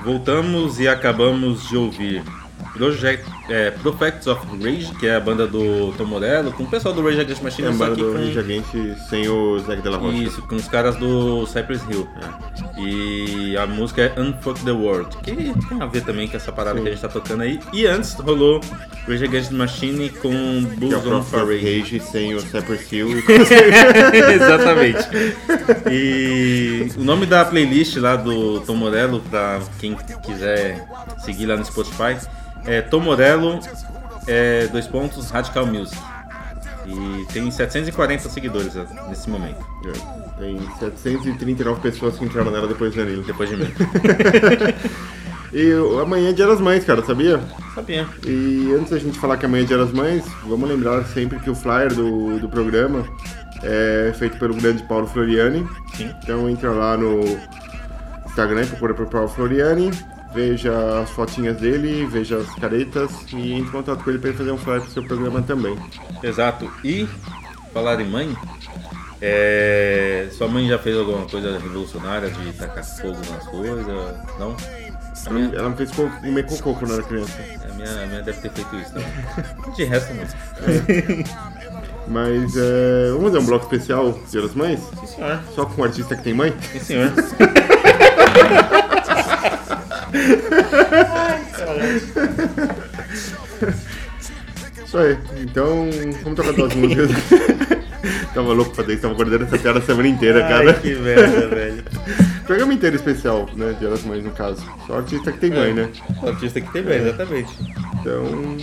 Voltamos 0.06 0.78
e 0.78 0.86
acabamos 0.86 1.68
de 1.68 1.76
ouvir 1.76 2.22
Project, 2.76 3.24
é, 3.48 3.70
Prophets 3.70 4.26
of 4.26 4.40
Rage, 4.62 4.92
que 4.98 5.06
é 5.06 5.16
a 5.16 5.20
banda 5.20 5.46
do 5.46 5.92
Tom 5.96 6.04
Morello, 6.04 6.52
com 6.52 6.64
o 6.64 6.66
pessoal 6.66 6.94
do 6.94 7.02
Rage 7.02 7.20
Against 7.20 7.42
Machine, 7.42 7.68
É 7.68 7.70
a 7.70 7.74
banda 7.74 7.96
do 7.96 8.12
com- 8.12 8.18
Rage 8.18 8.38
Against 8.38 9.08
sem 9.08 9.28
o 9.28 9.58
Zac 9.60 9.80
Della 9.82 9.96
Rocha. 9.98 10.16
Isso, 10.18 10.42
com 10.42 10.56
os 10.56 10.68
caras 10.68 10.96
do 10.96 11.46
Cypress 11.46 11.82
Hill. 11.90 12.06
E 12.78 13.56
a 13.56 13.66
música 13.66 14.02
é 14.14 14.20
Unfuck 14.20 14.62
the 14.64 14.70
World, 14.72 15.16
que 15.18 15.32
tem 15.34 15.54
a 15.80 15.86
ver 15.86 16.02
também 16.02 16.28
com 16.28 16.36
essa 16.36 16.52
parada 16.52 16.76
Sim. 16.78 16.82
que 16.84 16.88
a 16.88 16.92
gente 16.92 17.00
tá 17.00 17.08
tocando 17.08 17.42
aí. 17.42 17.58
E 17.72 17.86
antes 17.86 18.14
rolou 18.14 18.60
Rage 19.08 19.24
Against 19.24 19.50
Machine 19.52 20.10
com 20.10 20.30
Que 20.30 20.94
é 20.94 20.98
Bulls 20.98 21.06
on 21.06 21.22
Parade. 21.24 21.78
Rage 21.80 22.00
sem 22.00 22.34
o 22.34 22.40
Cypress 22.40 22.92
Hill. 22.92 23.08
Exatamente. 24.34 25.08
E 25.90 26.88
o 26.96 27.04
nome 27.04 27.26
da 27.26 27.44
playlist 27.44 27.96
lá 27.96 28.16
do 28.16 28.60
Tom 28.60 28.74
Morello, 28.76 29.20
pra 29.30 29.60
quem 29.78 29.96
quiser 30.24 30.86
seguir 31.24 31.46
lá 31.46 31.56
no 31.56 31.64
Spotify, 31.64 32.16
é 32.66 32.82
Tom 32.82 33.00
Morello, 33.00 33.60
é, 34.26 34.66
dois 34.68 34.86
pontos, 34.86 35.30
Radical 35.30 35.66
Music. 35.66 35.96
E 36.86 37.26
tem 37.32 37.50
740 37.50 38.28
seguidores 38.28 38.74
nesse 39.08 39.28
momento. 39.28 39.58
É, 39.84 40.38
Tem 40.38 40.58
739 40.78 41.80
pessoas 41.80 42.16
que 42.16 42.24
entraram 42.24 42.50
nela 42.52 42.68
depois 42.68 42.92
de 42.92 42.98
Danilo. 42.98 43.24
Depois 43.24 43.50
de 43.50 43.56
mim. 43.56 43.66
E 45.52 45.72
amanhã 46.02 46.30
é 46.30 46.32
Dia 46.32 46.46
das 46.46 46.60
Mães, 46.60 46.84
cara, 46.84 47.02
sabia? 47.02 47.40
Sabia. 47.74 48.06
E 48.26 48.74
antes 48.78 48.90
da 48.90 48.98
gente 48.98 49.18
falar 49.18 49.38
que 49.38 49.46
amanhã 49.46 49.62
é 49.62 49.66
Dia 49.66 49.78
das 49.78 49.92
Mães, 49.92 50.22
vamos 50.44 50.68
lembrar 50.68 51.02
sempre 51.06 51.38
que 51.38 51.48
o 51.48 51.54
flyer 51.54 51.94
do, 51.94 52.38
do 52.38 52.46
programa 52.46 53.04
é 53.62 54.12
feito 54.18 54.38
pelo 54.38 54.54
grande 54.54 54.82
Paulo 54.82 55.06
Floriani. 55.06 55.66
Sim. 55.94 56.12
Então 56.22 56.50
entra 56.50 56.70
lá 56.72 56.96
no 56.96 57.22
Instagram 58.26 58.66
procura 58.66 58.92
por 58.92 59.06
Paulo 59.06 59.28
Floriani, 59.28 59.90
veja 60.34 61.00
as 61.02 61.10
fotinhas 61.10 61.56
dele, 61.56 62.06
veja 62.06 62.38
as 62.38 62.54
caretas 62.56 63.10
e 63.32 63.52
entre 63.52 63.68
em 63.68 63.70
contato 63.70 64.02
com 64.04 64.10
ele 64.10 64.18
para 64.18 64.30
ele 64.30 64.38
fazer 64.38 64.50
um 64.52 64.58
flyer 64.58 64.82
pro 64.82 64.90
seu 64.90 65.02
programa 65.04 65.42
também. 65.42 65.76
Exato. 66.22 66.70
E 66.84 67.08
falar 67.72 68.00
em 68.00 68.08
mãe, 68.08 68.36
é, 69.20 70.28
sua 70.32 70.48
mãe 70.48 70.68
já 70.68 70.78
fez 70.78 70.96
alguma 70.96 71.26
coisa 71.26 71.58
revolucionária 71.58 72.30
de 72.30 72.52
tacar 72.52 72.84
fogo 72.84 73.18
nas 73.30 73.44
coisas? 73.46 73.86
Não? 74.38 74.56
A 75.26 75.30
minha, 75.30 75.54
Ela 75.56 75.70
me 75.70 75.76
fez 75.76 75.90
co- 75.90 76.08
comer 76.20 76.46
cocô 76.46 76.74
quando 76.74 76.90
eu 76.92 76.98
era 76.98 77.06
criança. 77.06 77.32
a 77.68 77.72
minha, 77.74 78.02
a 78.02 78.06
minha 78.06 78.22
deve 78.22 78.40
ter 78.40 78.50
feito 78.50 78.76
isso 78.76 78.92
também. 78.92 79.08
De 79.74 79.84
resto, 79.84 80.12
não. 80.14 80.24
Mas 82.08 82.56
é, 82.56 83.08
vamos 83.10 83.24
fazer 83.24 83.38
um 83.38 83.46
bloco 83.46 83.64
especial 83.64 84.12
Dia 84.30 84.42
das 84.42 84.54
Mães? 84.54 84.78
Sim, 85.00 85.06
senhor. 85.06 85.40
Só 85.54 85.64
com 85.64 85.80
um 85.80 85.84
artista 85.84 86.14
que 86.14 86.22
tem 86.22 86.34
mãe? 86.34 86.54
Sim, 86.72 86.78
senhor. 86.80 87.12
Isso 94.84 94.98
aí. 94.98 95.18
Então, 95.40 95.88
vamos 96.22 96.36
tocar 96.36 96.52
duas 96.52 96.74
músicas. 96.74 97.10
tava 98.34 98.52
louco 98.52 98.72
pra 98.74 98.84
fazer, 98.84 98.98
tava 98.98 99.14
guardando 99.14 99.44
essa 99.44 99.58
piada 99.58 99.78
a 99.78 99.82
semana 99.82 100.08
inteira, 100.08 100.42
cara. 100.42 100.70
Ai, 100.70 100.80
que 100.80 100.94
merda, 100.94 101.48
velho. 101.48 101.84
Programa 102.46 102.74
inteiro 102.74 102.96
especial, 102.96 103.48
né? 103.56 103.74
Dia 103.78 103.90
das 103.90 104.04
Mães, 104.04 104.22
no 104.22 104.30
caso. 104.30 104.62
Só 104.86 104.98
artista 104.98 105.32
que 105.32 105.38
tem 105.38 105.50
mãe, 105.50 105.74
né? 105.74 105.88
O 106.22 106.28
artista 106.28 106.60
que 106.60 106.72
tem 106.72 106.82
bem, 106.82 106.98
exatamente. 107.00 107.52
Então. 108.00 108.56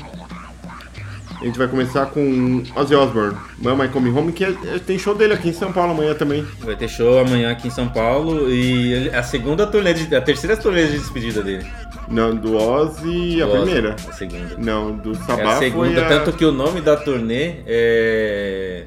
A 1.43 1.45
gente 1.45 1.57
vai 1.57 1.67
começar 1.67 2.05
com 2.05 2.63
Ozzy 2.73 2.95
Osbourne, 2.95 3.37
Mama 3.59 3.83
I 3.85 3.89
Come 3.89 4.09
Home, 4.09 4.31
que 4.31 4.45
é- 4.45 4.55
é- 4.75 4.79
tem 4.79 4.97
show 4.97 5.13
dele 5.13 5.33
aqui 5.33 5.49
em 5.49 5.53
São 5.53 5.73
Paulo 5.73 5.91
amanhã 5.91 6.13
também. 6.15 6.47
Vai 6.61 6.73
ter 6.77 6.87
show 6.87 7.19
amanhã 7.19 7.51
aqui 7.51 7.67
em 7.67 7.71
São 7.71 7.89
Paulo 7.89 8.49
e 8.49 8.93
ele- 8.93 9.09
a 9.13 9.21
segunda 9.21 9.67
turnê, 9.67 9.93
de, 9.93 10.15
a 10.15 10.21
terceira 10.21 10.55
turnê 10.55 10.87
de 10.87 10.93
despedida 10.99 11.43
dele. 11.43 11.65
Não, 12.07 12.33
do 12.33 12.55
Ozzy, 12.55 13.41
a 13.41 13.45
Do 13.45 13.51
Ozzy, 13.51 13.61
primeira. 13.63 13.95
A 14.07 14.13
segunda. 14.13 14.55
Não, 14.57 14.95
do 14.95 15.11
É 15.11 15.15
Sabá 15.15 15.53
a 15.55 15.59
segunda, 15.59 16.05
a... 16.05 16.07
tanto 16.09 16.31
que 16.31 16.45
o 16.45 16.51
nome 16.53 16.79
da 16.79 16.95
turnê 16.95 17.55
é. 17.67 18.85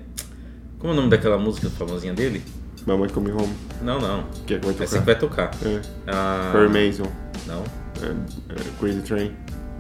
Como 0.79 0.93
é 0.93 0.95
o 0.95 0.97
nome 0.97 1.11
daquela 1.11 1.37
música 1.37 1.69
famosinha 1.69 2.15
dele? 2.15 2.43
Mama 2.87 3.05
I 3.07 3.11
Come 3.11 3.33
Home, 3.33 3.53
Não, 3.83 4.01
não. 4.01 4.25
que 4.47 4.55
é 4.55 4.59
que 4.59 4.65
vai 4.65 4.73
tocar. 4.73 4.85
Essa 4.85 4.99
que 5.01 5.05
vai 5.05 5.15
tocar. 5.19 5.51
É. 5.63 5.81
Ah, 6.07 6.51
Perry 6.53 6.69
Mason, 6.89 7.11
Não, 7.47 7.63
é, 8.03 8.07
é, 8.55 8.57
Crazy 8.81 9.03
Train. 9.03 9.33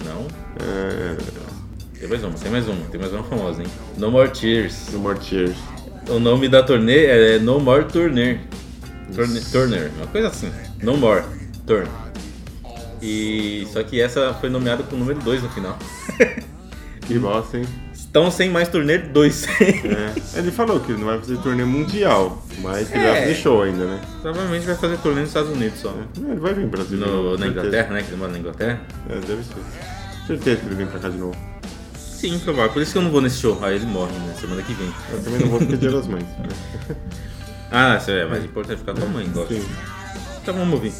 não. 0.04 0.26
É, 0.60 1.16
Tem 1.98 2.08
mais 2.08 2.22
uma, 2.22 2.32
tem 2.34 2.50
mais 2.50 2.68
uma, 2.68 2.84
tem 2.90 3.00
mais 3.00 3.12
uma 3.12 3.24
famosa, 3.24 3.62
hein? 3.62 3.68
No 3.96 4.10
More 4.10 4.30
Tears. 4.30 4.88
no 4.92 4.98
More 4.98 5.18
Tears. 5.18 5.56
O 6.08 6.18
nome 6.18 6.48
da 6.48 6.62
turnê 6.62 7.06
é 7.06 7.38
No 7.38 7.58
More 7.58 7.84
Turner. 7.86 8.38
Turner, 9.14 9.42
Turner, 9.50 9.90
uma 9.96 10.06
coisa 10.06 10.28
assim. 10.28 10.50
No 10.82 10.96
More 10.96 11.24
Turn. 11.66 11.88
E 13.02 13.66
só 13.72 13.82
que 13.82 14.00
essa 14.00 14.34
foi 14.34 14.48
nomeada 14.50 14.82
com 14.82 14.96
o 14.96 14.98
número 14.98 15.18
2 15.20 15.42
no 15.42 15.48
final. 15.50 15.78
Que 17.06 17.20
bosta, 17.20 17.58
hein? 17.58 17.64
Estão 17.94 18.28
sem 18.32 18.50
mais 18.50 18.66
turnê 18.68 18.98
2. 18.98 19.46
É. 19.60 20.38
Ele 20.40 20.50
falou 20.50 20.80
que 20.80 20.90
não 20.92 21.04
vai 21.06 21.18
fazer 21.20 21.36
turnê 21.36 21.64
mundial, 21.64 22.44
mas 22.58 22.90
ele 22.90 23.00
vai 23.04 23.16
É. 23.16 23.20
fazer 23.20 23.34
show 23.36 23.62
ainda, 23.62 23.84
né? 23.84 24.00
Provavelmente 24.22 24.66
vai 24.66 24.74
fazer 24.74 24.96
turnê 24.98 25.20
nos 25.20 25.28
Estados 25.30 25.52
Unidos 25.52 25.78
só. 25.78 25.94
Ele 26.16 26.34
vai 26.40 26.52
vir 26.52 26.62
pro 26.62 26.70
Brasil. 26.80 26.98
No, 26.98 27.06
novo, 27.22 27.38
na. 27.38 27.46
Inglaterra, 27.46 27.94
né? 27.94 28.02
Que 28.02 28.08
ele 28.08 28.16
mora 28.16 28.32
na 28.32 28.38
Inglaterra. 28.40 28.80
É, 29.08 29.14
deve 29.20 29.44
ser. 29.44 29.54
Certeza 30.26 30.56
que 30.62 30.66
ele 30.66 30.74
vem 30.74 30.86
pra 30.88 30.98
cá 30.98 31.08
de 31.08 31.16
novo. 31.16 31.36
Sim, 32.16 32.38
provável. 32.38 32.72
Por 32.72 32.82
isso 32.82 32.92
que 32.92 32.98
eu 32.98 33.02
não 33.02 33.10
vou 33.10 33.20
nesse 33.20 33.38
show. 33.38 33.58
Aí 33.62 33.76
ele 33.76 33.86
morre, 33.86 34.12
né? 34.12 34.34
Semana 34.40 34.62
que 34.62 34.72
vem. 34.72 34.90
Eu 35.12 35.22
também 35.22 35.40
não 35.40 35.48
vou 35.48 35.58
porque 35.58 35.74
é 35.74 35.76
dia 35.76 35.90
das 35.90 36.06
mães. 36.06 36.24
Ah, 37.70 38.00
é 38.08 38.24
mais 38.24 38.44
importante 38.44 38.78
ficar 38.78 38.94
com 38.94 39.02
a 39.02 39.08
mãe, 39.08 39.28
gosto. 39.32 39.52
Sim. 39.52 39.66
Então 40.42 40.54
vamos 40.54 40.74
ouvir. 40.74 40.92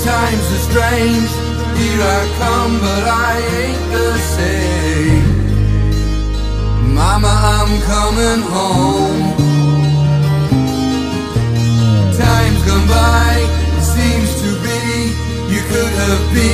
times 0.00 0.44
are 0.56 0.64
strange. 0.70 1.30
Here 1.78 2.00
I 2.00 2.20
come 2.40 2.72
but 2.80 3.04
I 3.04 3.32
ain't 3.62 3.84
the 3.96 4.10
same. 4.36 5.26
Mama 6.94 7.32
I'm 7.56 7.72
coming 7.92 8.42
home. 8.56 9.22
Time's 12.22 12.62
gone 12.68 12.86
by, 12.88 13.32
it 13.78 13.84
seems 13.96 14.30
to 14.42 14.50
be. 14.64 14.80
You 15.52 15.60
could 15.70 15.92
have 16.04 16.22
been 16.34 16.51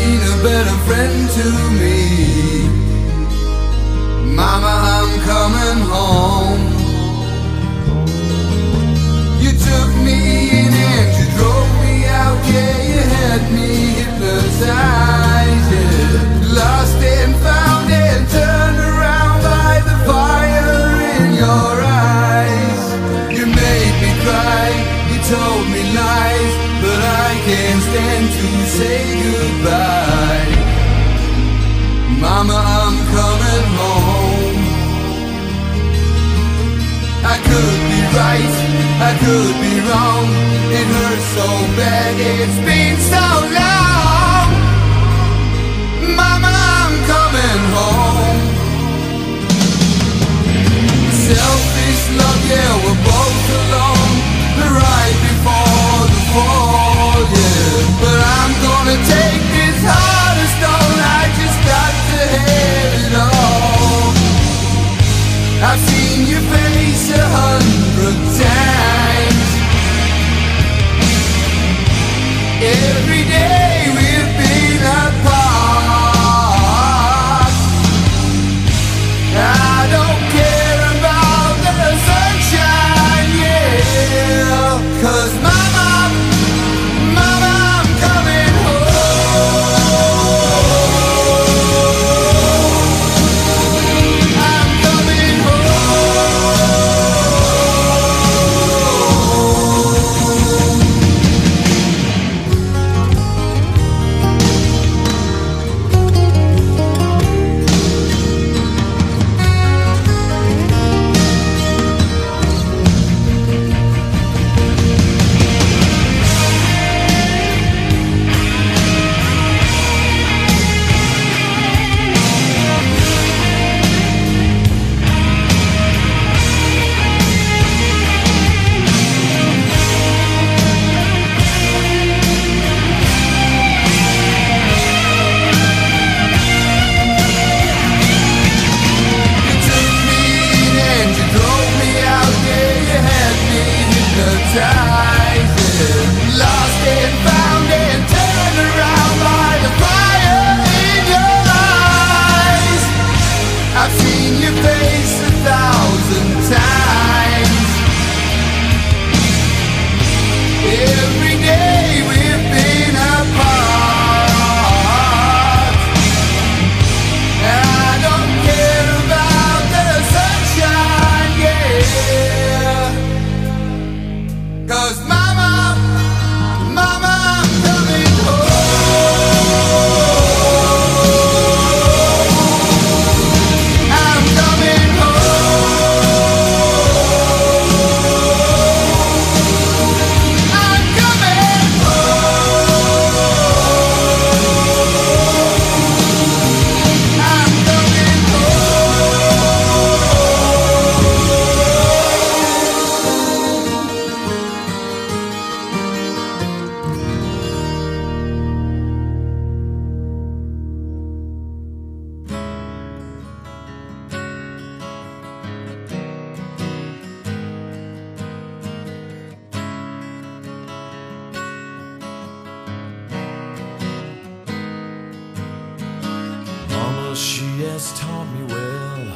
has 227.79 227.93
taught 228.01 228.27
me 228.35 228.43
well, 228.43 229.07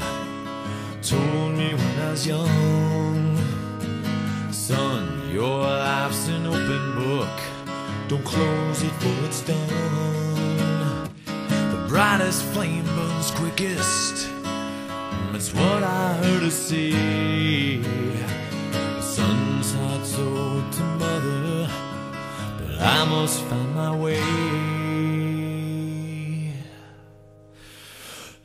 told 1.02 1.52
me 1.58 1.74
when 1.74 1.98
I 1.98 2.10
was 2.12 2.24
young. 2.24 3.36
Son, 4.52 5.30
your 5.32 5.62
life's 5.62 6.28
an 6.28 6.46
open 6.46 6.94
book, 6.94 7.36
don't 8.06 8.24
close 8.24 8.84
it 8.84 8.94
for 9.02 9.26
it's 9.26 9.40
done. 9.40 11.10
The 11.72 11.86
brightest 11.88 12.44
flame 12.52 12.84
burns 12.84 13.32
quickest, 13.32 14.28
that's 15.32 15.52
what 15.52 15.82
I 15.82 16.14
heard 16.22 16.42
her 16.42 16.50
say. 16.50 17.82
Son's 19.00 19.74
heart's 19.74 20.16
owed 20.16 20.72
to 20.72 20.82
mother, 21.02 21.68
but 22.58 22.80
I 22.80 23.04
must 23.06 23.42
find 23.42 23.74
my 23.74 23.96
way. 23.96 24.71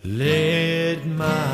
Let 0.10 1.05
my 1.05 1.47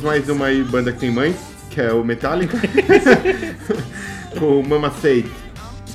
escutamos 0.00 0.02
mais 0.02 0.28
uma 0.28 0.46
aí, 0.46 0.62
banda 0.64 0.92
que 0.92 0.98
tem 0.98 1.10
mãe, 1.10 1.34
que 1.70 1.80
é 1.80 1.92
o 1.92 2.02
Metallica, 2.04 2.58
com 4.38 4.62
Mama 4.62 4.90
Say. 5.00 5.26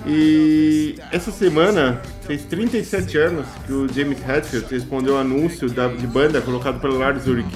E 0.05 0.95
essa 1.11 1.31
semana 1.31 2.01
fez 2.25 2.43
37 2.43 3.17
anos 3.17 3.45
que 3.65 3.73
o 3.73 3.87
James 3.91 4.17
Hetfield 4.27 4.67
respondeu 4.69 5.15
ao 5.15 5.21
anúncio 5.21 5.69
da, 5.69 5.87
de 5.87 6.05
banda 6.05 6.39
colocado 6.41 6.79
pelo 6.79 6.97
Lars 6.97 7.25
Ulrich. 7.27 7.49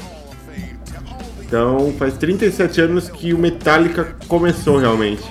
Então 1.41 1.93
faz 1.97 2.15
37 2.17 2.81
anos 2.81 3.09
que 3.09 3.33
o 3.33 3.37
Metallica 3.37 4.15
começou 4.27 4.77
realmente. 4.77 5.23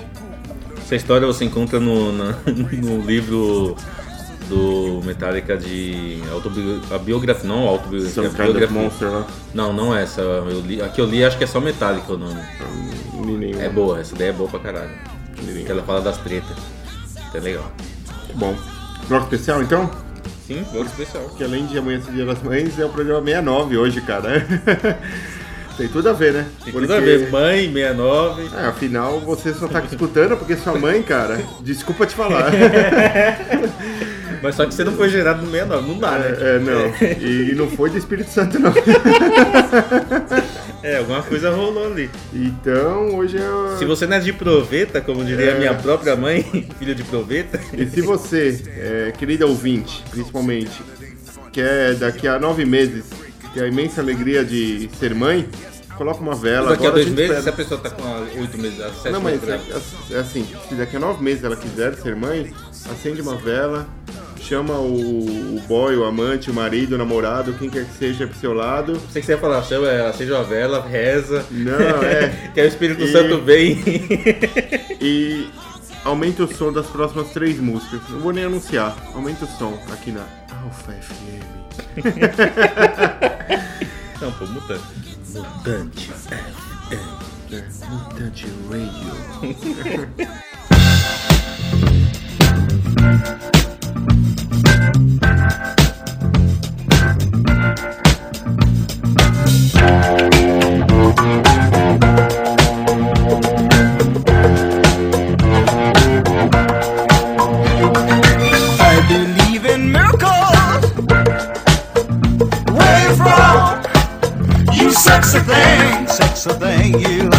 Essa 0.77 0.95
história 0.95 1.27
você 1.27 1.45
encontra 1.45 1.79
no, 1.79 2.11
na- 2.11 2.35
no 2.47 3.01
livro 3.01 3.75
do 4.49 5.01
Metallica 5.05 5.55
de 5.55 6.21
autobiografia, 6.31 7.47
não 7.47 7.67
autobiografia, 7.67 8.13
Some 8.13 8.27
a 8.27 8.29
Kind 8.31 8.39
of 8.39 8.51
biografia. 8.51 8.81
Monster, 8.81 9.09
né? 9.09 9.25
Não, 9.53 9.71
não 9.71 9.95
essa. 9.95 10.21
Eu 10.21 10.59
li, 10.61 10.81
a 10.81 10.89
que 10.89 10.99
eu 10.99 11.05
li 11.05 11.23
acho 11.23 11.37
que 11.37 11.43
é 11.43 11.47
só 11.47 11.61
Metallica 11.61 12.11
o 12.11 12.17
nome. 12.17 12.41
É 13.59 13.69
boa, 13.69 13.99
essa 13.99 14.15
daí 14.15 14.29
é 14.29 14.33
boa 14.33 14.49
pra 14.49 14.59
caralho. 14.59 14.91
Que 15.65 15.71
ela 15.71 15.83
fala 15.83 16.01
das 16.01 16.17
tretas. 16.17 16.57
É 17.33 17.39
legal. 17.39 17.71
Bom, 18.35 18.55
bloco 19.07 19.25
especial 19.25 19.61
então? 19.61 19.89
Sim, 20.45 20.65
bloco 20.71 20.87
especial. 20.87 21.29
Que 21.37 21.43
além 21.43 21.65
de 21.67 21.77
amanhã 21.77 22.01
ser 22.01 22.11
dia 22.11 22.25
das 22.25 22.41
mães, 22.41 22.79
é 22.79 22.85
o 22.85 22.89
programa 22.89 23.23
69 23.23 23.77
hoje, 23.77 24.01
cara. 24.01 24.45
Tem 25.79 25.87
tudo 25.87 26.09
a 26.09 26.13
ver, 26.13 26.33
né? 26.33 26.45
Tem 26.61 26.73
tudo 26.73 26.93
a 26.93 26.99
ver, 26.99 27.31
mãe, 27.31 27.71
69. 27.71 28.49
É, 28.53 28.65
afinal, 28.65 29.17
você 29.21 29.53
só 29.53 29.65
tá 29.65 29.79
escutando 29.79 30.35
porque 30.35 30.57
sua 30.57 30.77
mãe, 30.77 31.01
cara, 31.01 31.39
desculpa 31.61 32.05
te 32.05 32.15
falar. 32.15 32.51
Mas 34.41 34.55
só 34.55 34.65
que 34.65 34.73
você 34.73 34.83
não 34.83 34.93
foi 34.93 35.09
gerado 35.09 35.41
no 35.41 35.51
69, 35.51 35.87
não 35.87 35.99
dá, 35.99 36.17
né? 36.19 36.37
É, 36.39 36.55
é 36.55 36.59
não. 36.59 36.89
E, 37.19 37.51
e 37.51 37.55
não 37.55 37.69
foi 37.69 37.89
do 37.89 37.97
Espírito 37.97 38.29
Santo, 38.29 38.59
não. 38.59 38.73
É, 40.81 40.97
alguma 40.97 41.21
coisa 41.21 41.51
rolou 41.51 41.87
ali. 41.87 42.09
Então, 42.33 43.15
hoje 43.15 43.37
é. 43.37 43.77
Se 43.77 43.85
você 43.85 44.07
não 44.07 44.17
é 44.17 44.19
de 44.19 44.31
proveta, 44.31 45.01
como 45.01 45.23
diria 45.25 45.55
a 45.55 45.57
minha 45.57 45.73
própria 45.73 46.15
mãe, 46.15 46.43
filho 46.79 46.95
de 46.95 47.03
proveta. 47.03 47.59
E 47.73 47.85
se 47.85 48.01
você, 48.01 48.61
é, 48.77 49.13
querida 49.17 49.45
ouvinte, 49.45 50.03
principalmente, 50.09 50.81
quer 51.51 51.95
daqui 51.95 52.27
a 52.27 52.39
nove 52.39 52.65
meses 52.65 53.05
ter 53.53 53.63
a 53.63 53.67
imensa 53.67 53.99
alegria 53.99 54.45
de 54.45 54.89
ser 54.97 55.13
mãe, 55.13 55.49
coloca 55.97 56.21
uma 56.21 56.35
vela. 56.35 56.69
Daqui 56.69 56.87
a 56.87 56.91
dois 56.91 57.07
a 57.07 57.11
meses, 57.11 57.43
se 57.43 57.49
a 57.49 57.53
pessoa 57.53 57.81
tá 57.81 57.89
com 57.89 58.03
oito 58.39 58.57
meses, 58.57 58.77
sete 59.01 59.11
Não, 59.11 59.21
mas 59.21 59.41
né? 59.41 59.59
é, 59.69 60.13
é, 60.13 60.17
é 60.17 60.19
assim, 60.19 60.47
se 60.69 60.75
daqui 60.75 60.95
a 60.95 60.99
nove 60.99 61.21
meses 61.21 61.43
ela 61.43 61.57
quiser 61.57 61.95
ser 61.95 62.15
mãe, 62.15 62.53
acende 62.89 63.21
uma 63.21 63.35
vela, 63.35 63.87
chama 64.49 64.73
o, 64.73 65.57
o 65.57 65.61
boy, 65.67 65.95
o 65.95 66.03
amante, 66.03 66.49
o 66.49 66.53
marido, 66.53 66.95
o 66.95 66.97
namorado, 66.97 67.53
quem 67.53 67.69
quer 67.69 67.85
que 67.85 67.93
seja 67.93 68.25
pro 68.25 68.35
seu 68.39 68.51
lado. 68.51 68.93
Não 68.93 69.09
sei 69.11 69.21
que 69.21 69.27
você 69.27 69.33
ia 69.33 69.37
falar, 69.37 69.61
chama, 69.61 69.87
ela 69.87 70.11
seja 70.11 70.33
uma 70.35 70.43
vela, 70.43 70.81
reza. 70.81 71.45
Não, 71.51 72.03
é. 72.03 72.29
que 72.51 72.59
o 72.59 72.65
Espírito 72.65 73.03
e... 73.03 73.11
Santo 73.11 73.39
vem. 73.41 73.77
e 74.99 75.47
aumenta 76.03 76.41
o 76.43 76.51
som 76.51 76.73
das 76.73 76.87
próximas 76.87 77.29
três 77.29 77.59
músicas. 77.59 78.01
Não 78.09 78.21
vou 78.21 78.33
nem 78.33 78.45
anunciar. 78.45 78.97
Aumenta 79.13 79.45
o 79.45 79.47
som 79.47 79.77
aqui 79.93 80.11
na 80.11 80.25
Alpha 80.63 80.93
FM. 80.93 81.45
Não, 84.19 84.31
pô, 84.31 84.47
mutante. 84.47 84.81
Mutante 85.29 86.11
FM. 86.11 86.55
Mutante 87.87 88.47
Radio. 88.71 89.13
so 116.39 116.51
thank 116.51 116.95
you. 117.05 117.29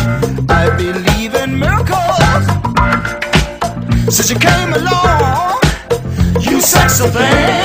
I 0.51 0.69
believe 0.77 1.35
in 1.35 1.59
miracles. 1.59 2.45
Since 4.15 4.31
you 4.31 4.39
came 4.39 4.75
along, 4.75 5.59
you 6.43 6.61
sexy 6.61 7.09
thing. 7.09 7.60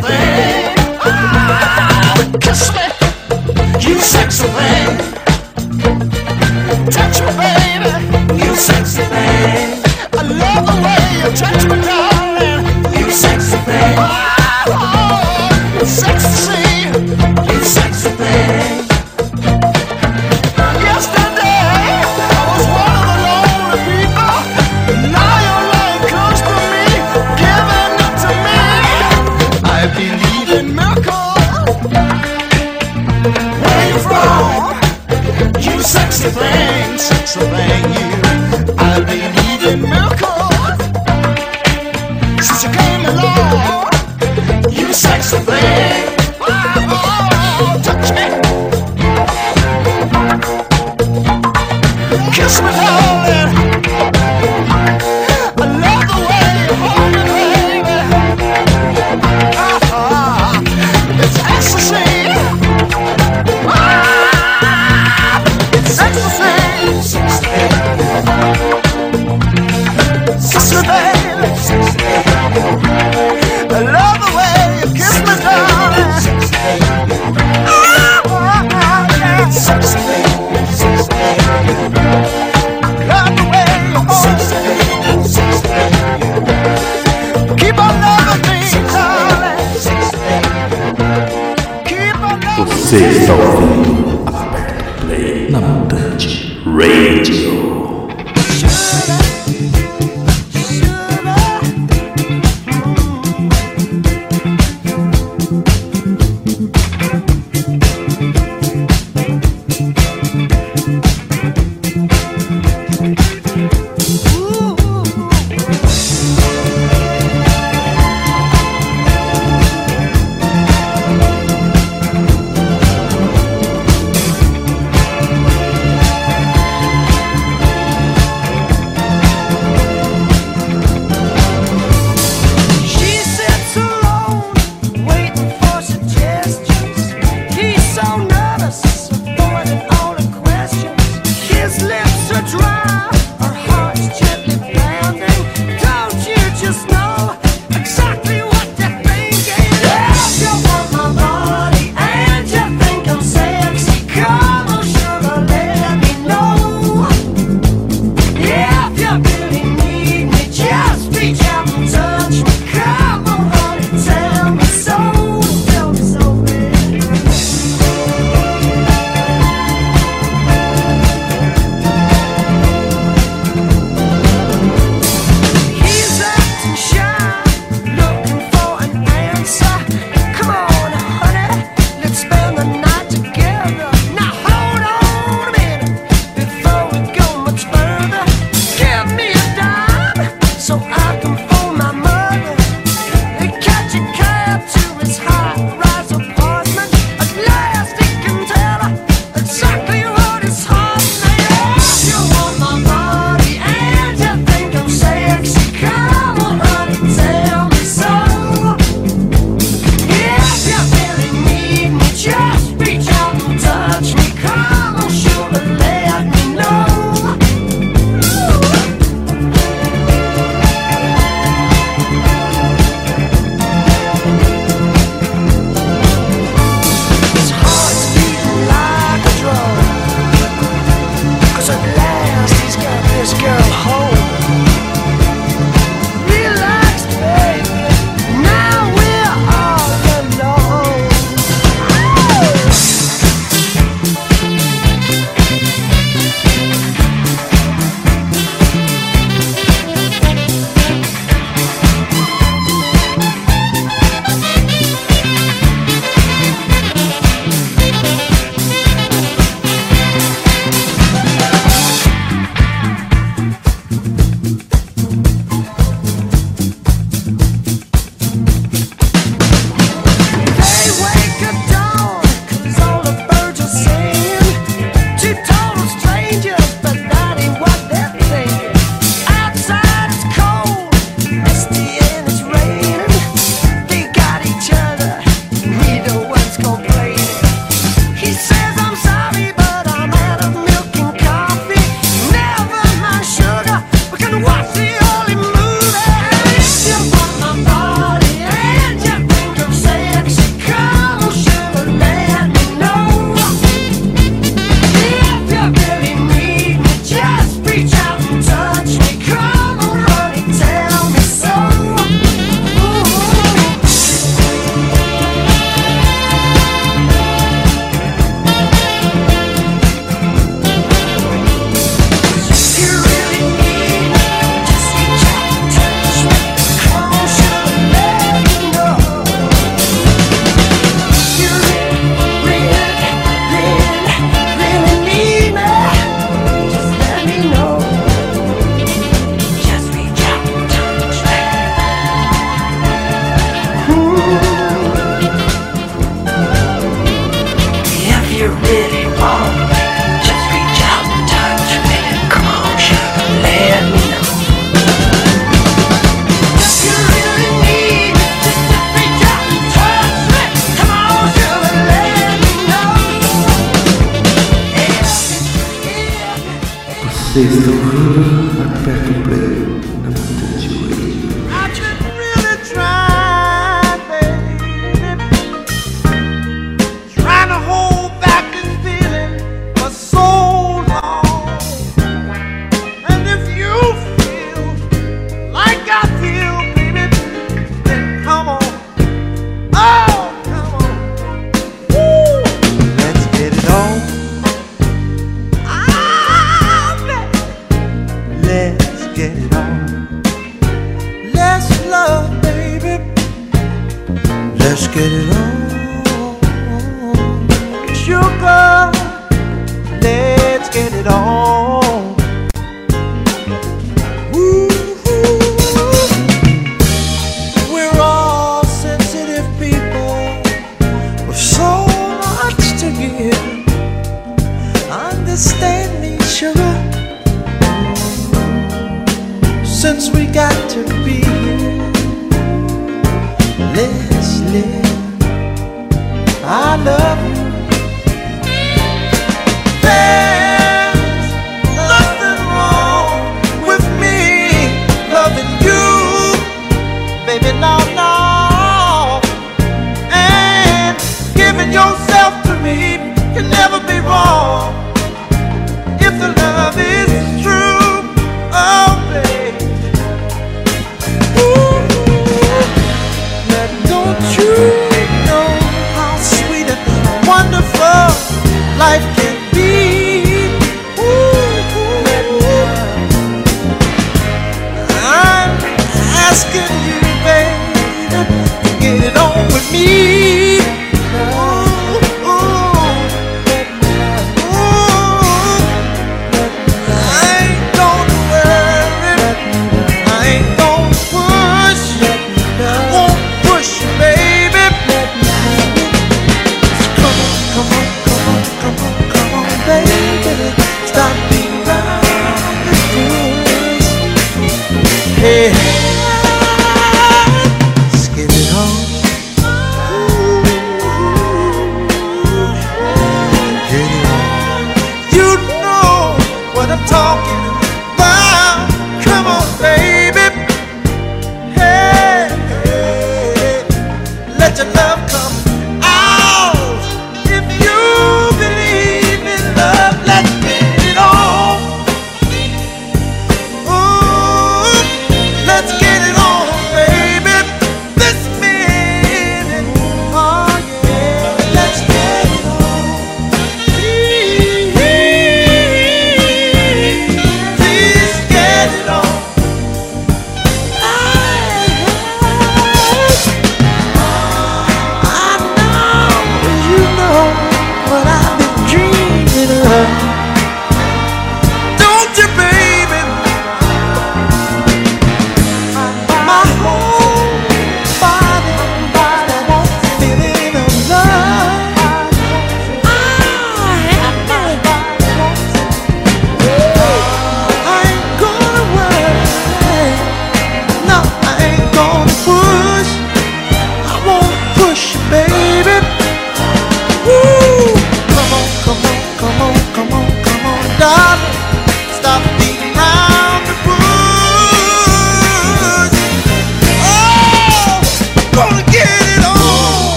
thing. 0.00 0.71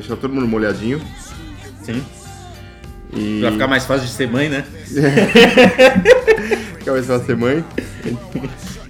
Deixar 0.00 0.16
todo 0.16 0.32
mundo 0.34 0.46
molhadinho. 0.46 1.00
Sim. 1.82 2.02
E... 3.12 3.40
Pra 3.40 3.52
ficar 3.52 3.66
mais 3.66 3.84
fácil 3.84 4.06
de 4.06 4.12
ser 4.12 4.28
mãe, 4.28 4.48
né? 4.48 4.64
Fica 6.78 6.92
mais 6.92 7.06
fácil 7.06 7.26
ser 7.26 7.36
mãe. 7.36 7.64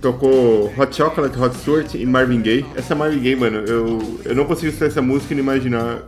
Tocou 0.00 0.72
Hot 0.76 0.96
Chocolate, 0.96 1.38
Hot 1.38 1.56
Stuart 1.58 1.94
e 1.94 2.06
Marvin 2.06 2.40
Gaye. 2.40 2.64
Essa 2.74 2.94
Marvin 2.94 3.20
Gaye, 3.20 3.36
mano, 3.36 3.58
eu, 3.66 4.20
eu 4.24 4.34
não 4.34 4.44
consigo 4.44 4.68
escutar 4.68 4.86
essa 4.86 5.02
música 5.02 5.32
e 5.34 5.36
não 5.36 5.42
imaginar. 5.42 5.98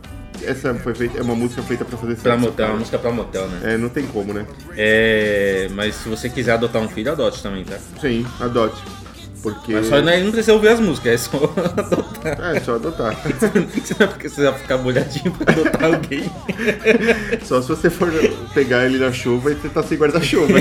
Essa 0.43 0.73
foi 0.75 0.93
feita, 0.93 1.19
é 1.19 1.21
uma 1.21 1.35
música 1.35 1.61
feita 1.61 1.85
pra 1.85 1.97
fazer 1.97 2.15
Pra 2.15 2.33
sexo, 2.33 2.39
motel, 2.39 2.55
cara. 2.57 2.69
uma 2.71 2.79
música 2.79 2.99
pra 2.99 3.11
motel, 3.11 3.47
né? 3.47 3.73
É, 3.73 3.77
não 3.77 3.87
tem 3.87 4.05
como, 4.07 4.33
né? 4.33 4.45
É, 4.75 5.67
mas 5.71 5.95
se 5.95 6.09
você 6.09 6.27
quiser 6.27 6.53
adotar 6.53 6.81
um 6.81 6.89
filho, 6.89 7.11
adote 7.11 7.41
também, 7.41 7.63
tá? 7.63 7.77
Sim, 8.01 8.25
adote. 8.39 8.81
Porque. 9.43 9.73
Mas 9.73 9.87
só 9.87 10.01
não, 10.01 10.19
não 10.23 10.31
precisa 10.31 10.53
ouvir 10.53 10.69
as 10.69 10.79
músicas, 10.79 11.13
é 11.13 11.17
só 11.17 11.37
adotar. 11.77 12.55
É, 12.55 12.59
só 12.61 12.75
adotar. 12.75 13.17
Não 13.53 14.05
é 14.05 14.07
porque 14.07 14.29
você 14.29 14.49
vai 14.49 14.57
ficar 14.57 14.77
molhadinho 14.77 15.31
pra 15.33 15.51
adotar 15.51 15.83
alguém. 15.83 16.31
Só 17.43 17.61
se 17.61 17.67
você 17.67 17.89
for 17.89 18.09
pegar 18.53 18.85
ele 18.85 18.97
na 18.97 19.11
chuva 19.11 19.51
e 19.51 19.55
tentar 19.55 19.83
sem 19.83 19.97
guarda-chuva. 19.97 20.53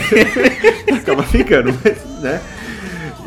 Acaba 0.92 1.22
ficando, 1.22 1.72
mas, 1.84 2.20
né? 2.20 2.40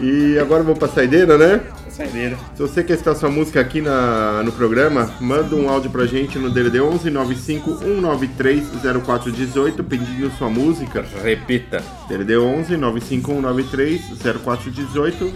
E 0.01 0.38
agora 0.38 0.62
vamos 0.62 0.78
pra 0.78 0.89
saideira, 0.89 1.38
né? 1.38 1.62
Saideira. 1.96 2.38
Se 2.54 2.62
você 2.62 2.84
quer 2.84 2.98
citar 2.98 3.16
sua 3.16 3.30
música 3.30 3.62
aqui 3.62 3.80
na, 3.80 4.43
no 4.43 4.52
programa, 4.52 5.10
manda 5.22 5.56
um 5.56 5.70
áudio 5.70 5.89
pra 5.89 6.06
gente 6.06 6.38
no 6.38 6.50
DDD 6.50 6.82
11 6.82 7.10
95 7.10 7.78
193 7.78 8.64
0418 9.06 9.84
pedindo 9.84 10.30
sua 10.32 10.50
música. 10.50 11.06
Repita. 11.24 11.82
DDD 12.10 12.38
11 12.38 12.76
95 12.76 13.32
193 13.32 14.02
0418 14.43 15.34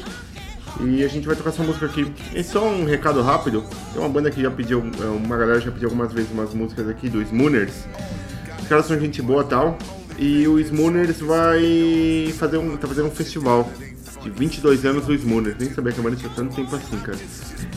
e 0.81 1.03
a 1.03 1.07
gente 1.07 1.25
vai 1.25 1.35
tocar 1.35 1.49
essa 1.49 1.63
música 1.63 1.85
aqui. 1.85 2.11
E 2.35 2.43
só 2.43 2.67
um 2.67 2.83
recado 2.83 3.21
rápido: 3.21 3.63
tem 3.93 4.01
uma 4.01 4.09
banda 4.09 4.29
que 4.29 4.41
já 4.41 4.51
pediu, 4.51 4.83
é, 5.01 5.05
uma 5.05 5.37
galera 5.37 5.61
já 5.61 5.71
pediu 5.71 5.87
algumas 5.87 6.11
vezes 6.11 6.29
umas 6.29 6.53
músicas 6.53 6.89
aqui 6.89 7.09
do 7.09 7.21
Smooners. 7.21 7.85
Os 8.61 8.67
caras 8.67 8.85
são 8.85 8.99
gente 8.99 9.21
boa 9.21 9.45
tal. 9.45 9.77
E 10.17 10.45
o 10.45 10.59
Smooners 10.59 11.21
vai 11.21 12.33
fazer 12.37 12.57
um, 12.57 12.75
tá 12.75 12.85
fazendo 12.85 13.07
um 13.07 13.11
festival 13.11 13.69
de 14.21 14.29
22 14.29 14.85
anos 14.85 15.05
do 15.05 15.13
Smooners. 15.13 15.57
Nem 15.59 15.73
sabia 15.73 15.91
que 15.91 15.99
a 15.99 16.03
banda 16.03 16.15
tinha 16.15 16.31
tanto 16.35 16.55
tempo 16.55 16.75
assim, 16.75 16.99
cara. 16.99 17.17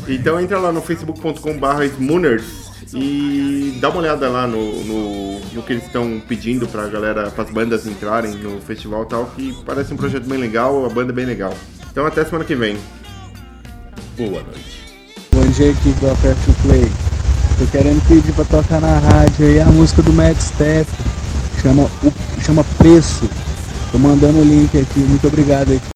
Então 0.09 0.40
entra 0.40 0.59
lá 0.59 0.72
no 0.72 0.80
facebook.com/barra 0.80 1.86
Smooners 1.86 2.72
e 2.95 3.78
dá 3.80 3.88
uma 3.88 4.01
olhada 4.01 4.28
lá 4.28 4.47
no, 4.47 4.84
no, 4.84 5.40
no 5.40 5.62
que 5.62 5.72
eles 5.72 5.84
estão 5.84 6.20
pedindo 6.28 6.66
pra 6.68 6.86
galera, 6.88 7.30
pras 7.30 7.51
bandas 7.51 7.86
entrarem 7.86 8.34
no 8.34 8.61
festival 8.61 9.05
e 9.05 9.07
tal, 9.07 9.26
que 9.26 9.57
parece 9.64 9.95
um 9.95 9.97
projeto 9.97 10.28
bem 10.28 10.38
legal, 10.38 10.84
a 10.84 10.88
banda 10.88 11.12
é 11.12 11.14
bem 11.14 11.26
legal. 11.26 11.55
Então 11.90 12.07
até 12.07 12.24
semana 12.24 12.45
que 12.45 12.55
vem. 12.55 12.76
Boa 14.16 14.43
noite. 14.43 14.82
Bom 15.32 15.47
dia, 15.53 15.70
aqui 15.70 15.90
do 16.01 16.11
Aperto 16.11 16.53
Play. 16.62 16.84
Tô 17.59 17.66
querendo 17.66 18.07
pedir 18.09 18.32
pra 18.32 18.45
tocar 18.45 18.80
na 18.80 18.99
rádio 18.99 19.47
aí 19.47 19.61
a 19.61 19.66
música 19.66 20.03
do 20.03 20.12
Max 20.12 20.45
Step. 20.45 20.90
Chama, 21.62 21.84
o, 21.84 22.43
chama 22.43 22.64
Preço. 22.76 23.28
Tô 23.90 23.99
mandando 23.99 24.38
o 24.38 24.45
link 24.45 24.76
aqui. 24.76 25.01
Muito 25.01 25.26
obrigado 25.26 25.70
aí. 25.70 25.91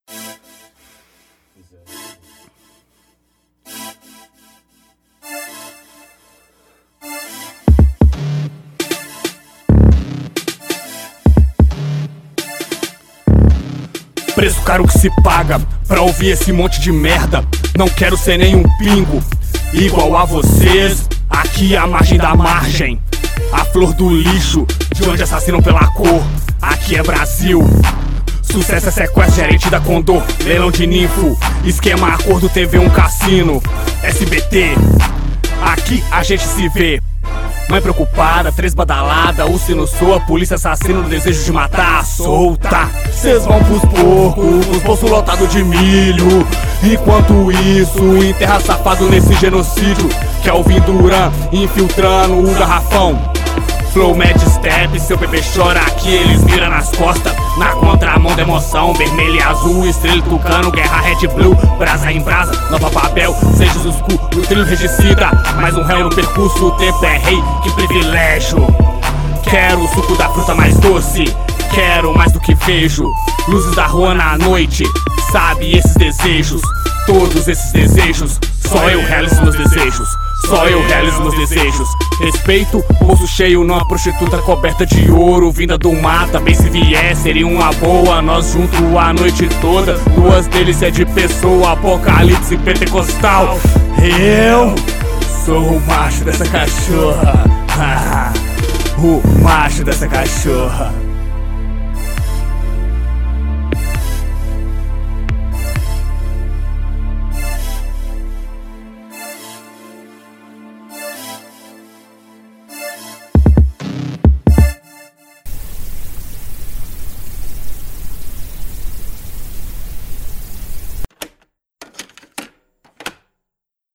Preço 14.36 14.60
caro 14.60 14.86
que 14.86 14.98
se 14.98 15.10
paga 15.22 15.58
pra 15.88 16.02
ouvir 16.02 16.28
esse 16.28 16.52
monte 16.52 16.78
de 16.78 16.92
merda. 16.92 17.42
Não 17.74 17.88
quero 17.88 18.18
ser 18.18 18.36
nenhum 18.36 18.62
pingo 18.78 19.24
igual 19.72 20.14
a 20.14 20.26
vocês. 20.26 21.08
Aqui 21.30 21.74
é 21.74 21.78
a 21.78 21.86
margem 21.86 22.18
da 22.18 22.34
margem, 22.34 23.00
a 23.50 23.64
flor 23.64 23.94
do 23.94 24.10
lixo, 24.10 24.66
de 24.94 25.08
onde 25.08 25.22
assassinam 25.22 25.62
pela 25.62 25.86
cor. 25.92 26.22
Aqui 26.60 26.96
é 26.96 27.02
Brasil. 27.02 27.62
Sucesso 28.42 28.90
é 28.90 28.92
sequestro, 28.92 29.36
gerente 29.36 29.70
da 29.70 29.80
Condor, 29.80 30.22
leilão 30.44 30.70
de 30.70 30.86
ninfo, 30.86 31.34
esquema 31.64 32.08
acordo 32.08 32.46
TV 32.50 32.78
um 32.78 32.90
cassino, 32.90 33.62
SBT. 34.02 34.74
Aqui 35.62 36.04
a 36.10 36.22
gente 36.22 36.46
se 36.46 36.68
vê. 36.68 37.00
Mãe 37.68 37.82
preocupada, 37.82 38.52
três 38.52 38.74
badalada, 38.74 39.44
o 39.44 39.58
sino 39.58 39.88
soa, 39.88 40.20
polícia 40.20 40.54
assassino 40.54 41.02
no 41.02 41.08
desejo 41.08 41.44
de 41.44 41.52
matar, 41.52 42.04
solta. 42.06 42.88
Cês 43.12 43.44
vão 43.44 43.62
pros 43.64 43.80
porcos, 43.86 44.68
os 44.68 44.82
bolsos 44.82 45.10
lotados 45.10 45.50
de 45.50 45.64
milho. 45.64 46.46
Enquanto 46.82 47.50
isso, 47.50 48.24
enterra 48.24 48.60
safado 48.60 49.10
nesse 49.10 49.34
genocídio. 49.34 50.08
Que 50.42 50.48
é 50.48 50.52
o 50.52 50.62
Vinduran 50.62 51.32
infiltrando 51.52 52.38
o 52.38 52.54
garrafão. 52.54 53.35
Flow 53.96 54.14
Mad 54.14 54.38
Step, 54.38 55.00
seu 55.00 55.16
bebê 55.16 55.40
chora 55.54 55.80
aqui, 55.80 56.12
eles 56.12 56.44
viram 56.44 56.68
nas 56.68 56.90
costas. 56.90 57.32
Na 57.56 57.70
contramão 57.76 58.36
da 58.36 58.42
emoção, 58.42 58.92
vermelho 58.92 59.36
e 59.36 59.42
azul, 59.42 59.86
estrela 59.86 60.20
tucano, 60.20 60.70
guerra 60.70 61.00
red 61.00 61.26
blue, 61.28 61.56
brasa 61.78 62.12
em 62.12 62.20
brasa, 62.20 62.52
nova 62.70 62.90
papel, 62.90 63.34
seja 63.56 63.78
os 63.78 63.96
cu, 64.02 64.12
o 64.38 64.42
trilho 64.42 64.66
regicida. 64.66 65.30
Mais 65.62 65.74
um 65.78 65.82
réu 65.82 66.00
no 66.04 66.10
percurso, 66.10 66.66
o 66.66 66.70
tempo 66.72 67.02
é 67.06 67.16
rei, 67.16 67.42
que 67.62 67.72
privilégio. 67.72 68.58
Quero 69.48 69.82
o 69.82 69.88
suco 69.88 70.14
da 70.16 70.28
fruta 70.28 70.54
mais 70.54 70.78
doce. 70.78 71.24
Quero 71.72 72.14
mais 72.14 72.32
do 72.32 72.40
que 72.40 72.54
vejo. 72.54 73.10
Luzes 73.48 73.74
da 73.74 73.86
rua 73.86 74.14
na 74.14 74.36
noite. 74.36 74.84
Sabe 75.32 75.74
esses 75.74 75.94
desejos. 75.94 76.60
Todos 77.06 77.48
esses 77.48 77.72
desejos. 77.72 78.38
Só 78.60 78.90
eu 78.90 79.02
realizo 79.06 79.42
meus 79.42 79.56
desejos. 79.56 80.25
Só 80.44 80.66
eu 80.66 80.84
realizo 80.86 81.20
meus 81.22 81.36
desejos. 81.36 81.88
Respeito, 82.20 82.84
bolso 83.00 83.26
cheio, 83.26 83.64
não 83.64 83.76
a 83.76 83.84
prostituta 83.84 84.38
coberta 84.38 84.84
de 84.84 85.10
ouro. 85.10 85.50
Vinda 85.50 85.78
do 85.78 85.92
mar, 85.92 86.28
também 86.28 86.54
se 86.54 86.68
vier, 86.68 87.16
seria 87.16 87.46
uma 87.46 87.72
boa. 87.72 88.20
Nós 88.20 88.52
junto 88.52 88.98
a 88.98 89.12
noite 89.12 89.48
toda. 89.60 89.94
Duas 90.14 90.46
delícias 90.46 90.92
de 90.92 91.04
pessoa, 91.06 91.72
apocalipse 91.72 92.56
pentecostal. 92.58 93.58
Eu 94.02 94.74
sou 95.44 95.62
o 95.62 95.80
macho 95.86 96.24
dessa 96.24 96.44
cachorra. 96.44 97.44
o 98.98 99.22
macho 99.42 99.84
dessa 99.84 100.06
cachorra. 100.06 101.05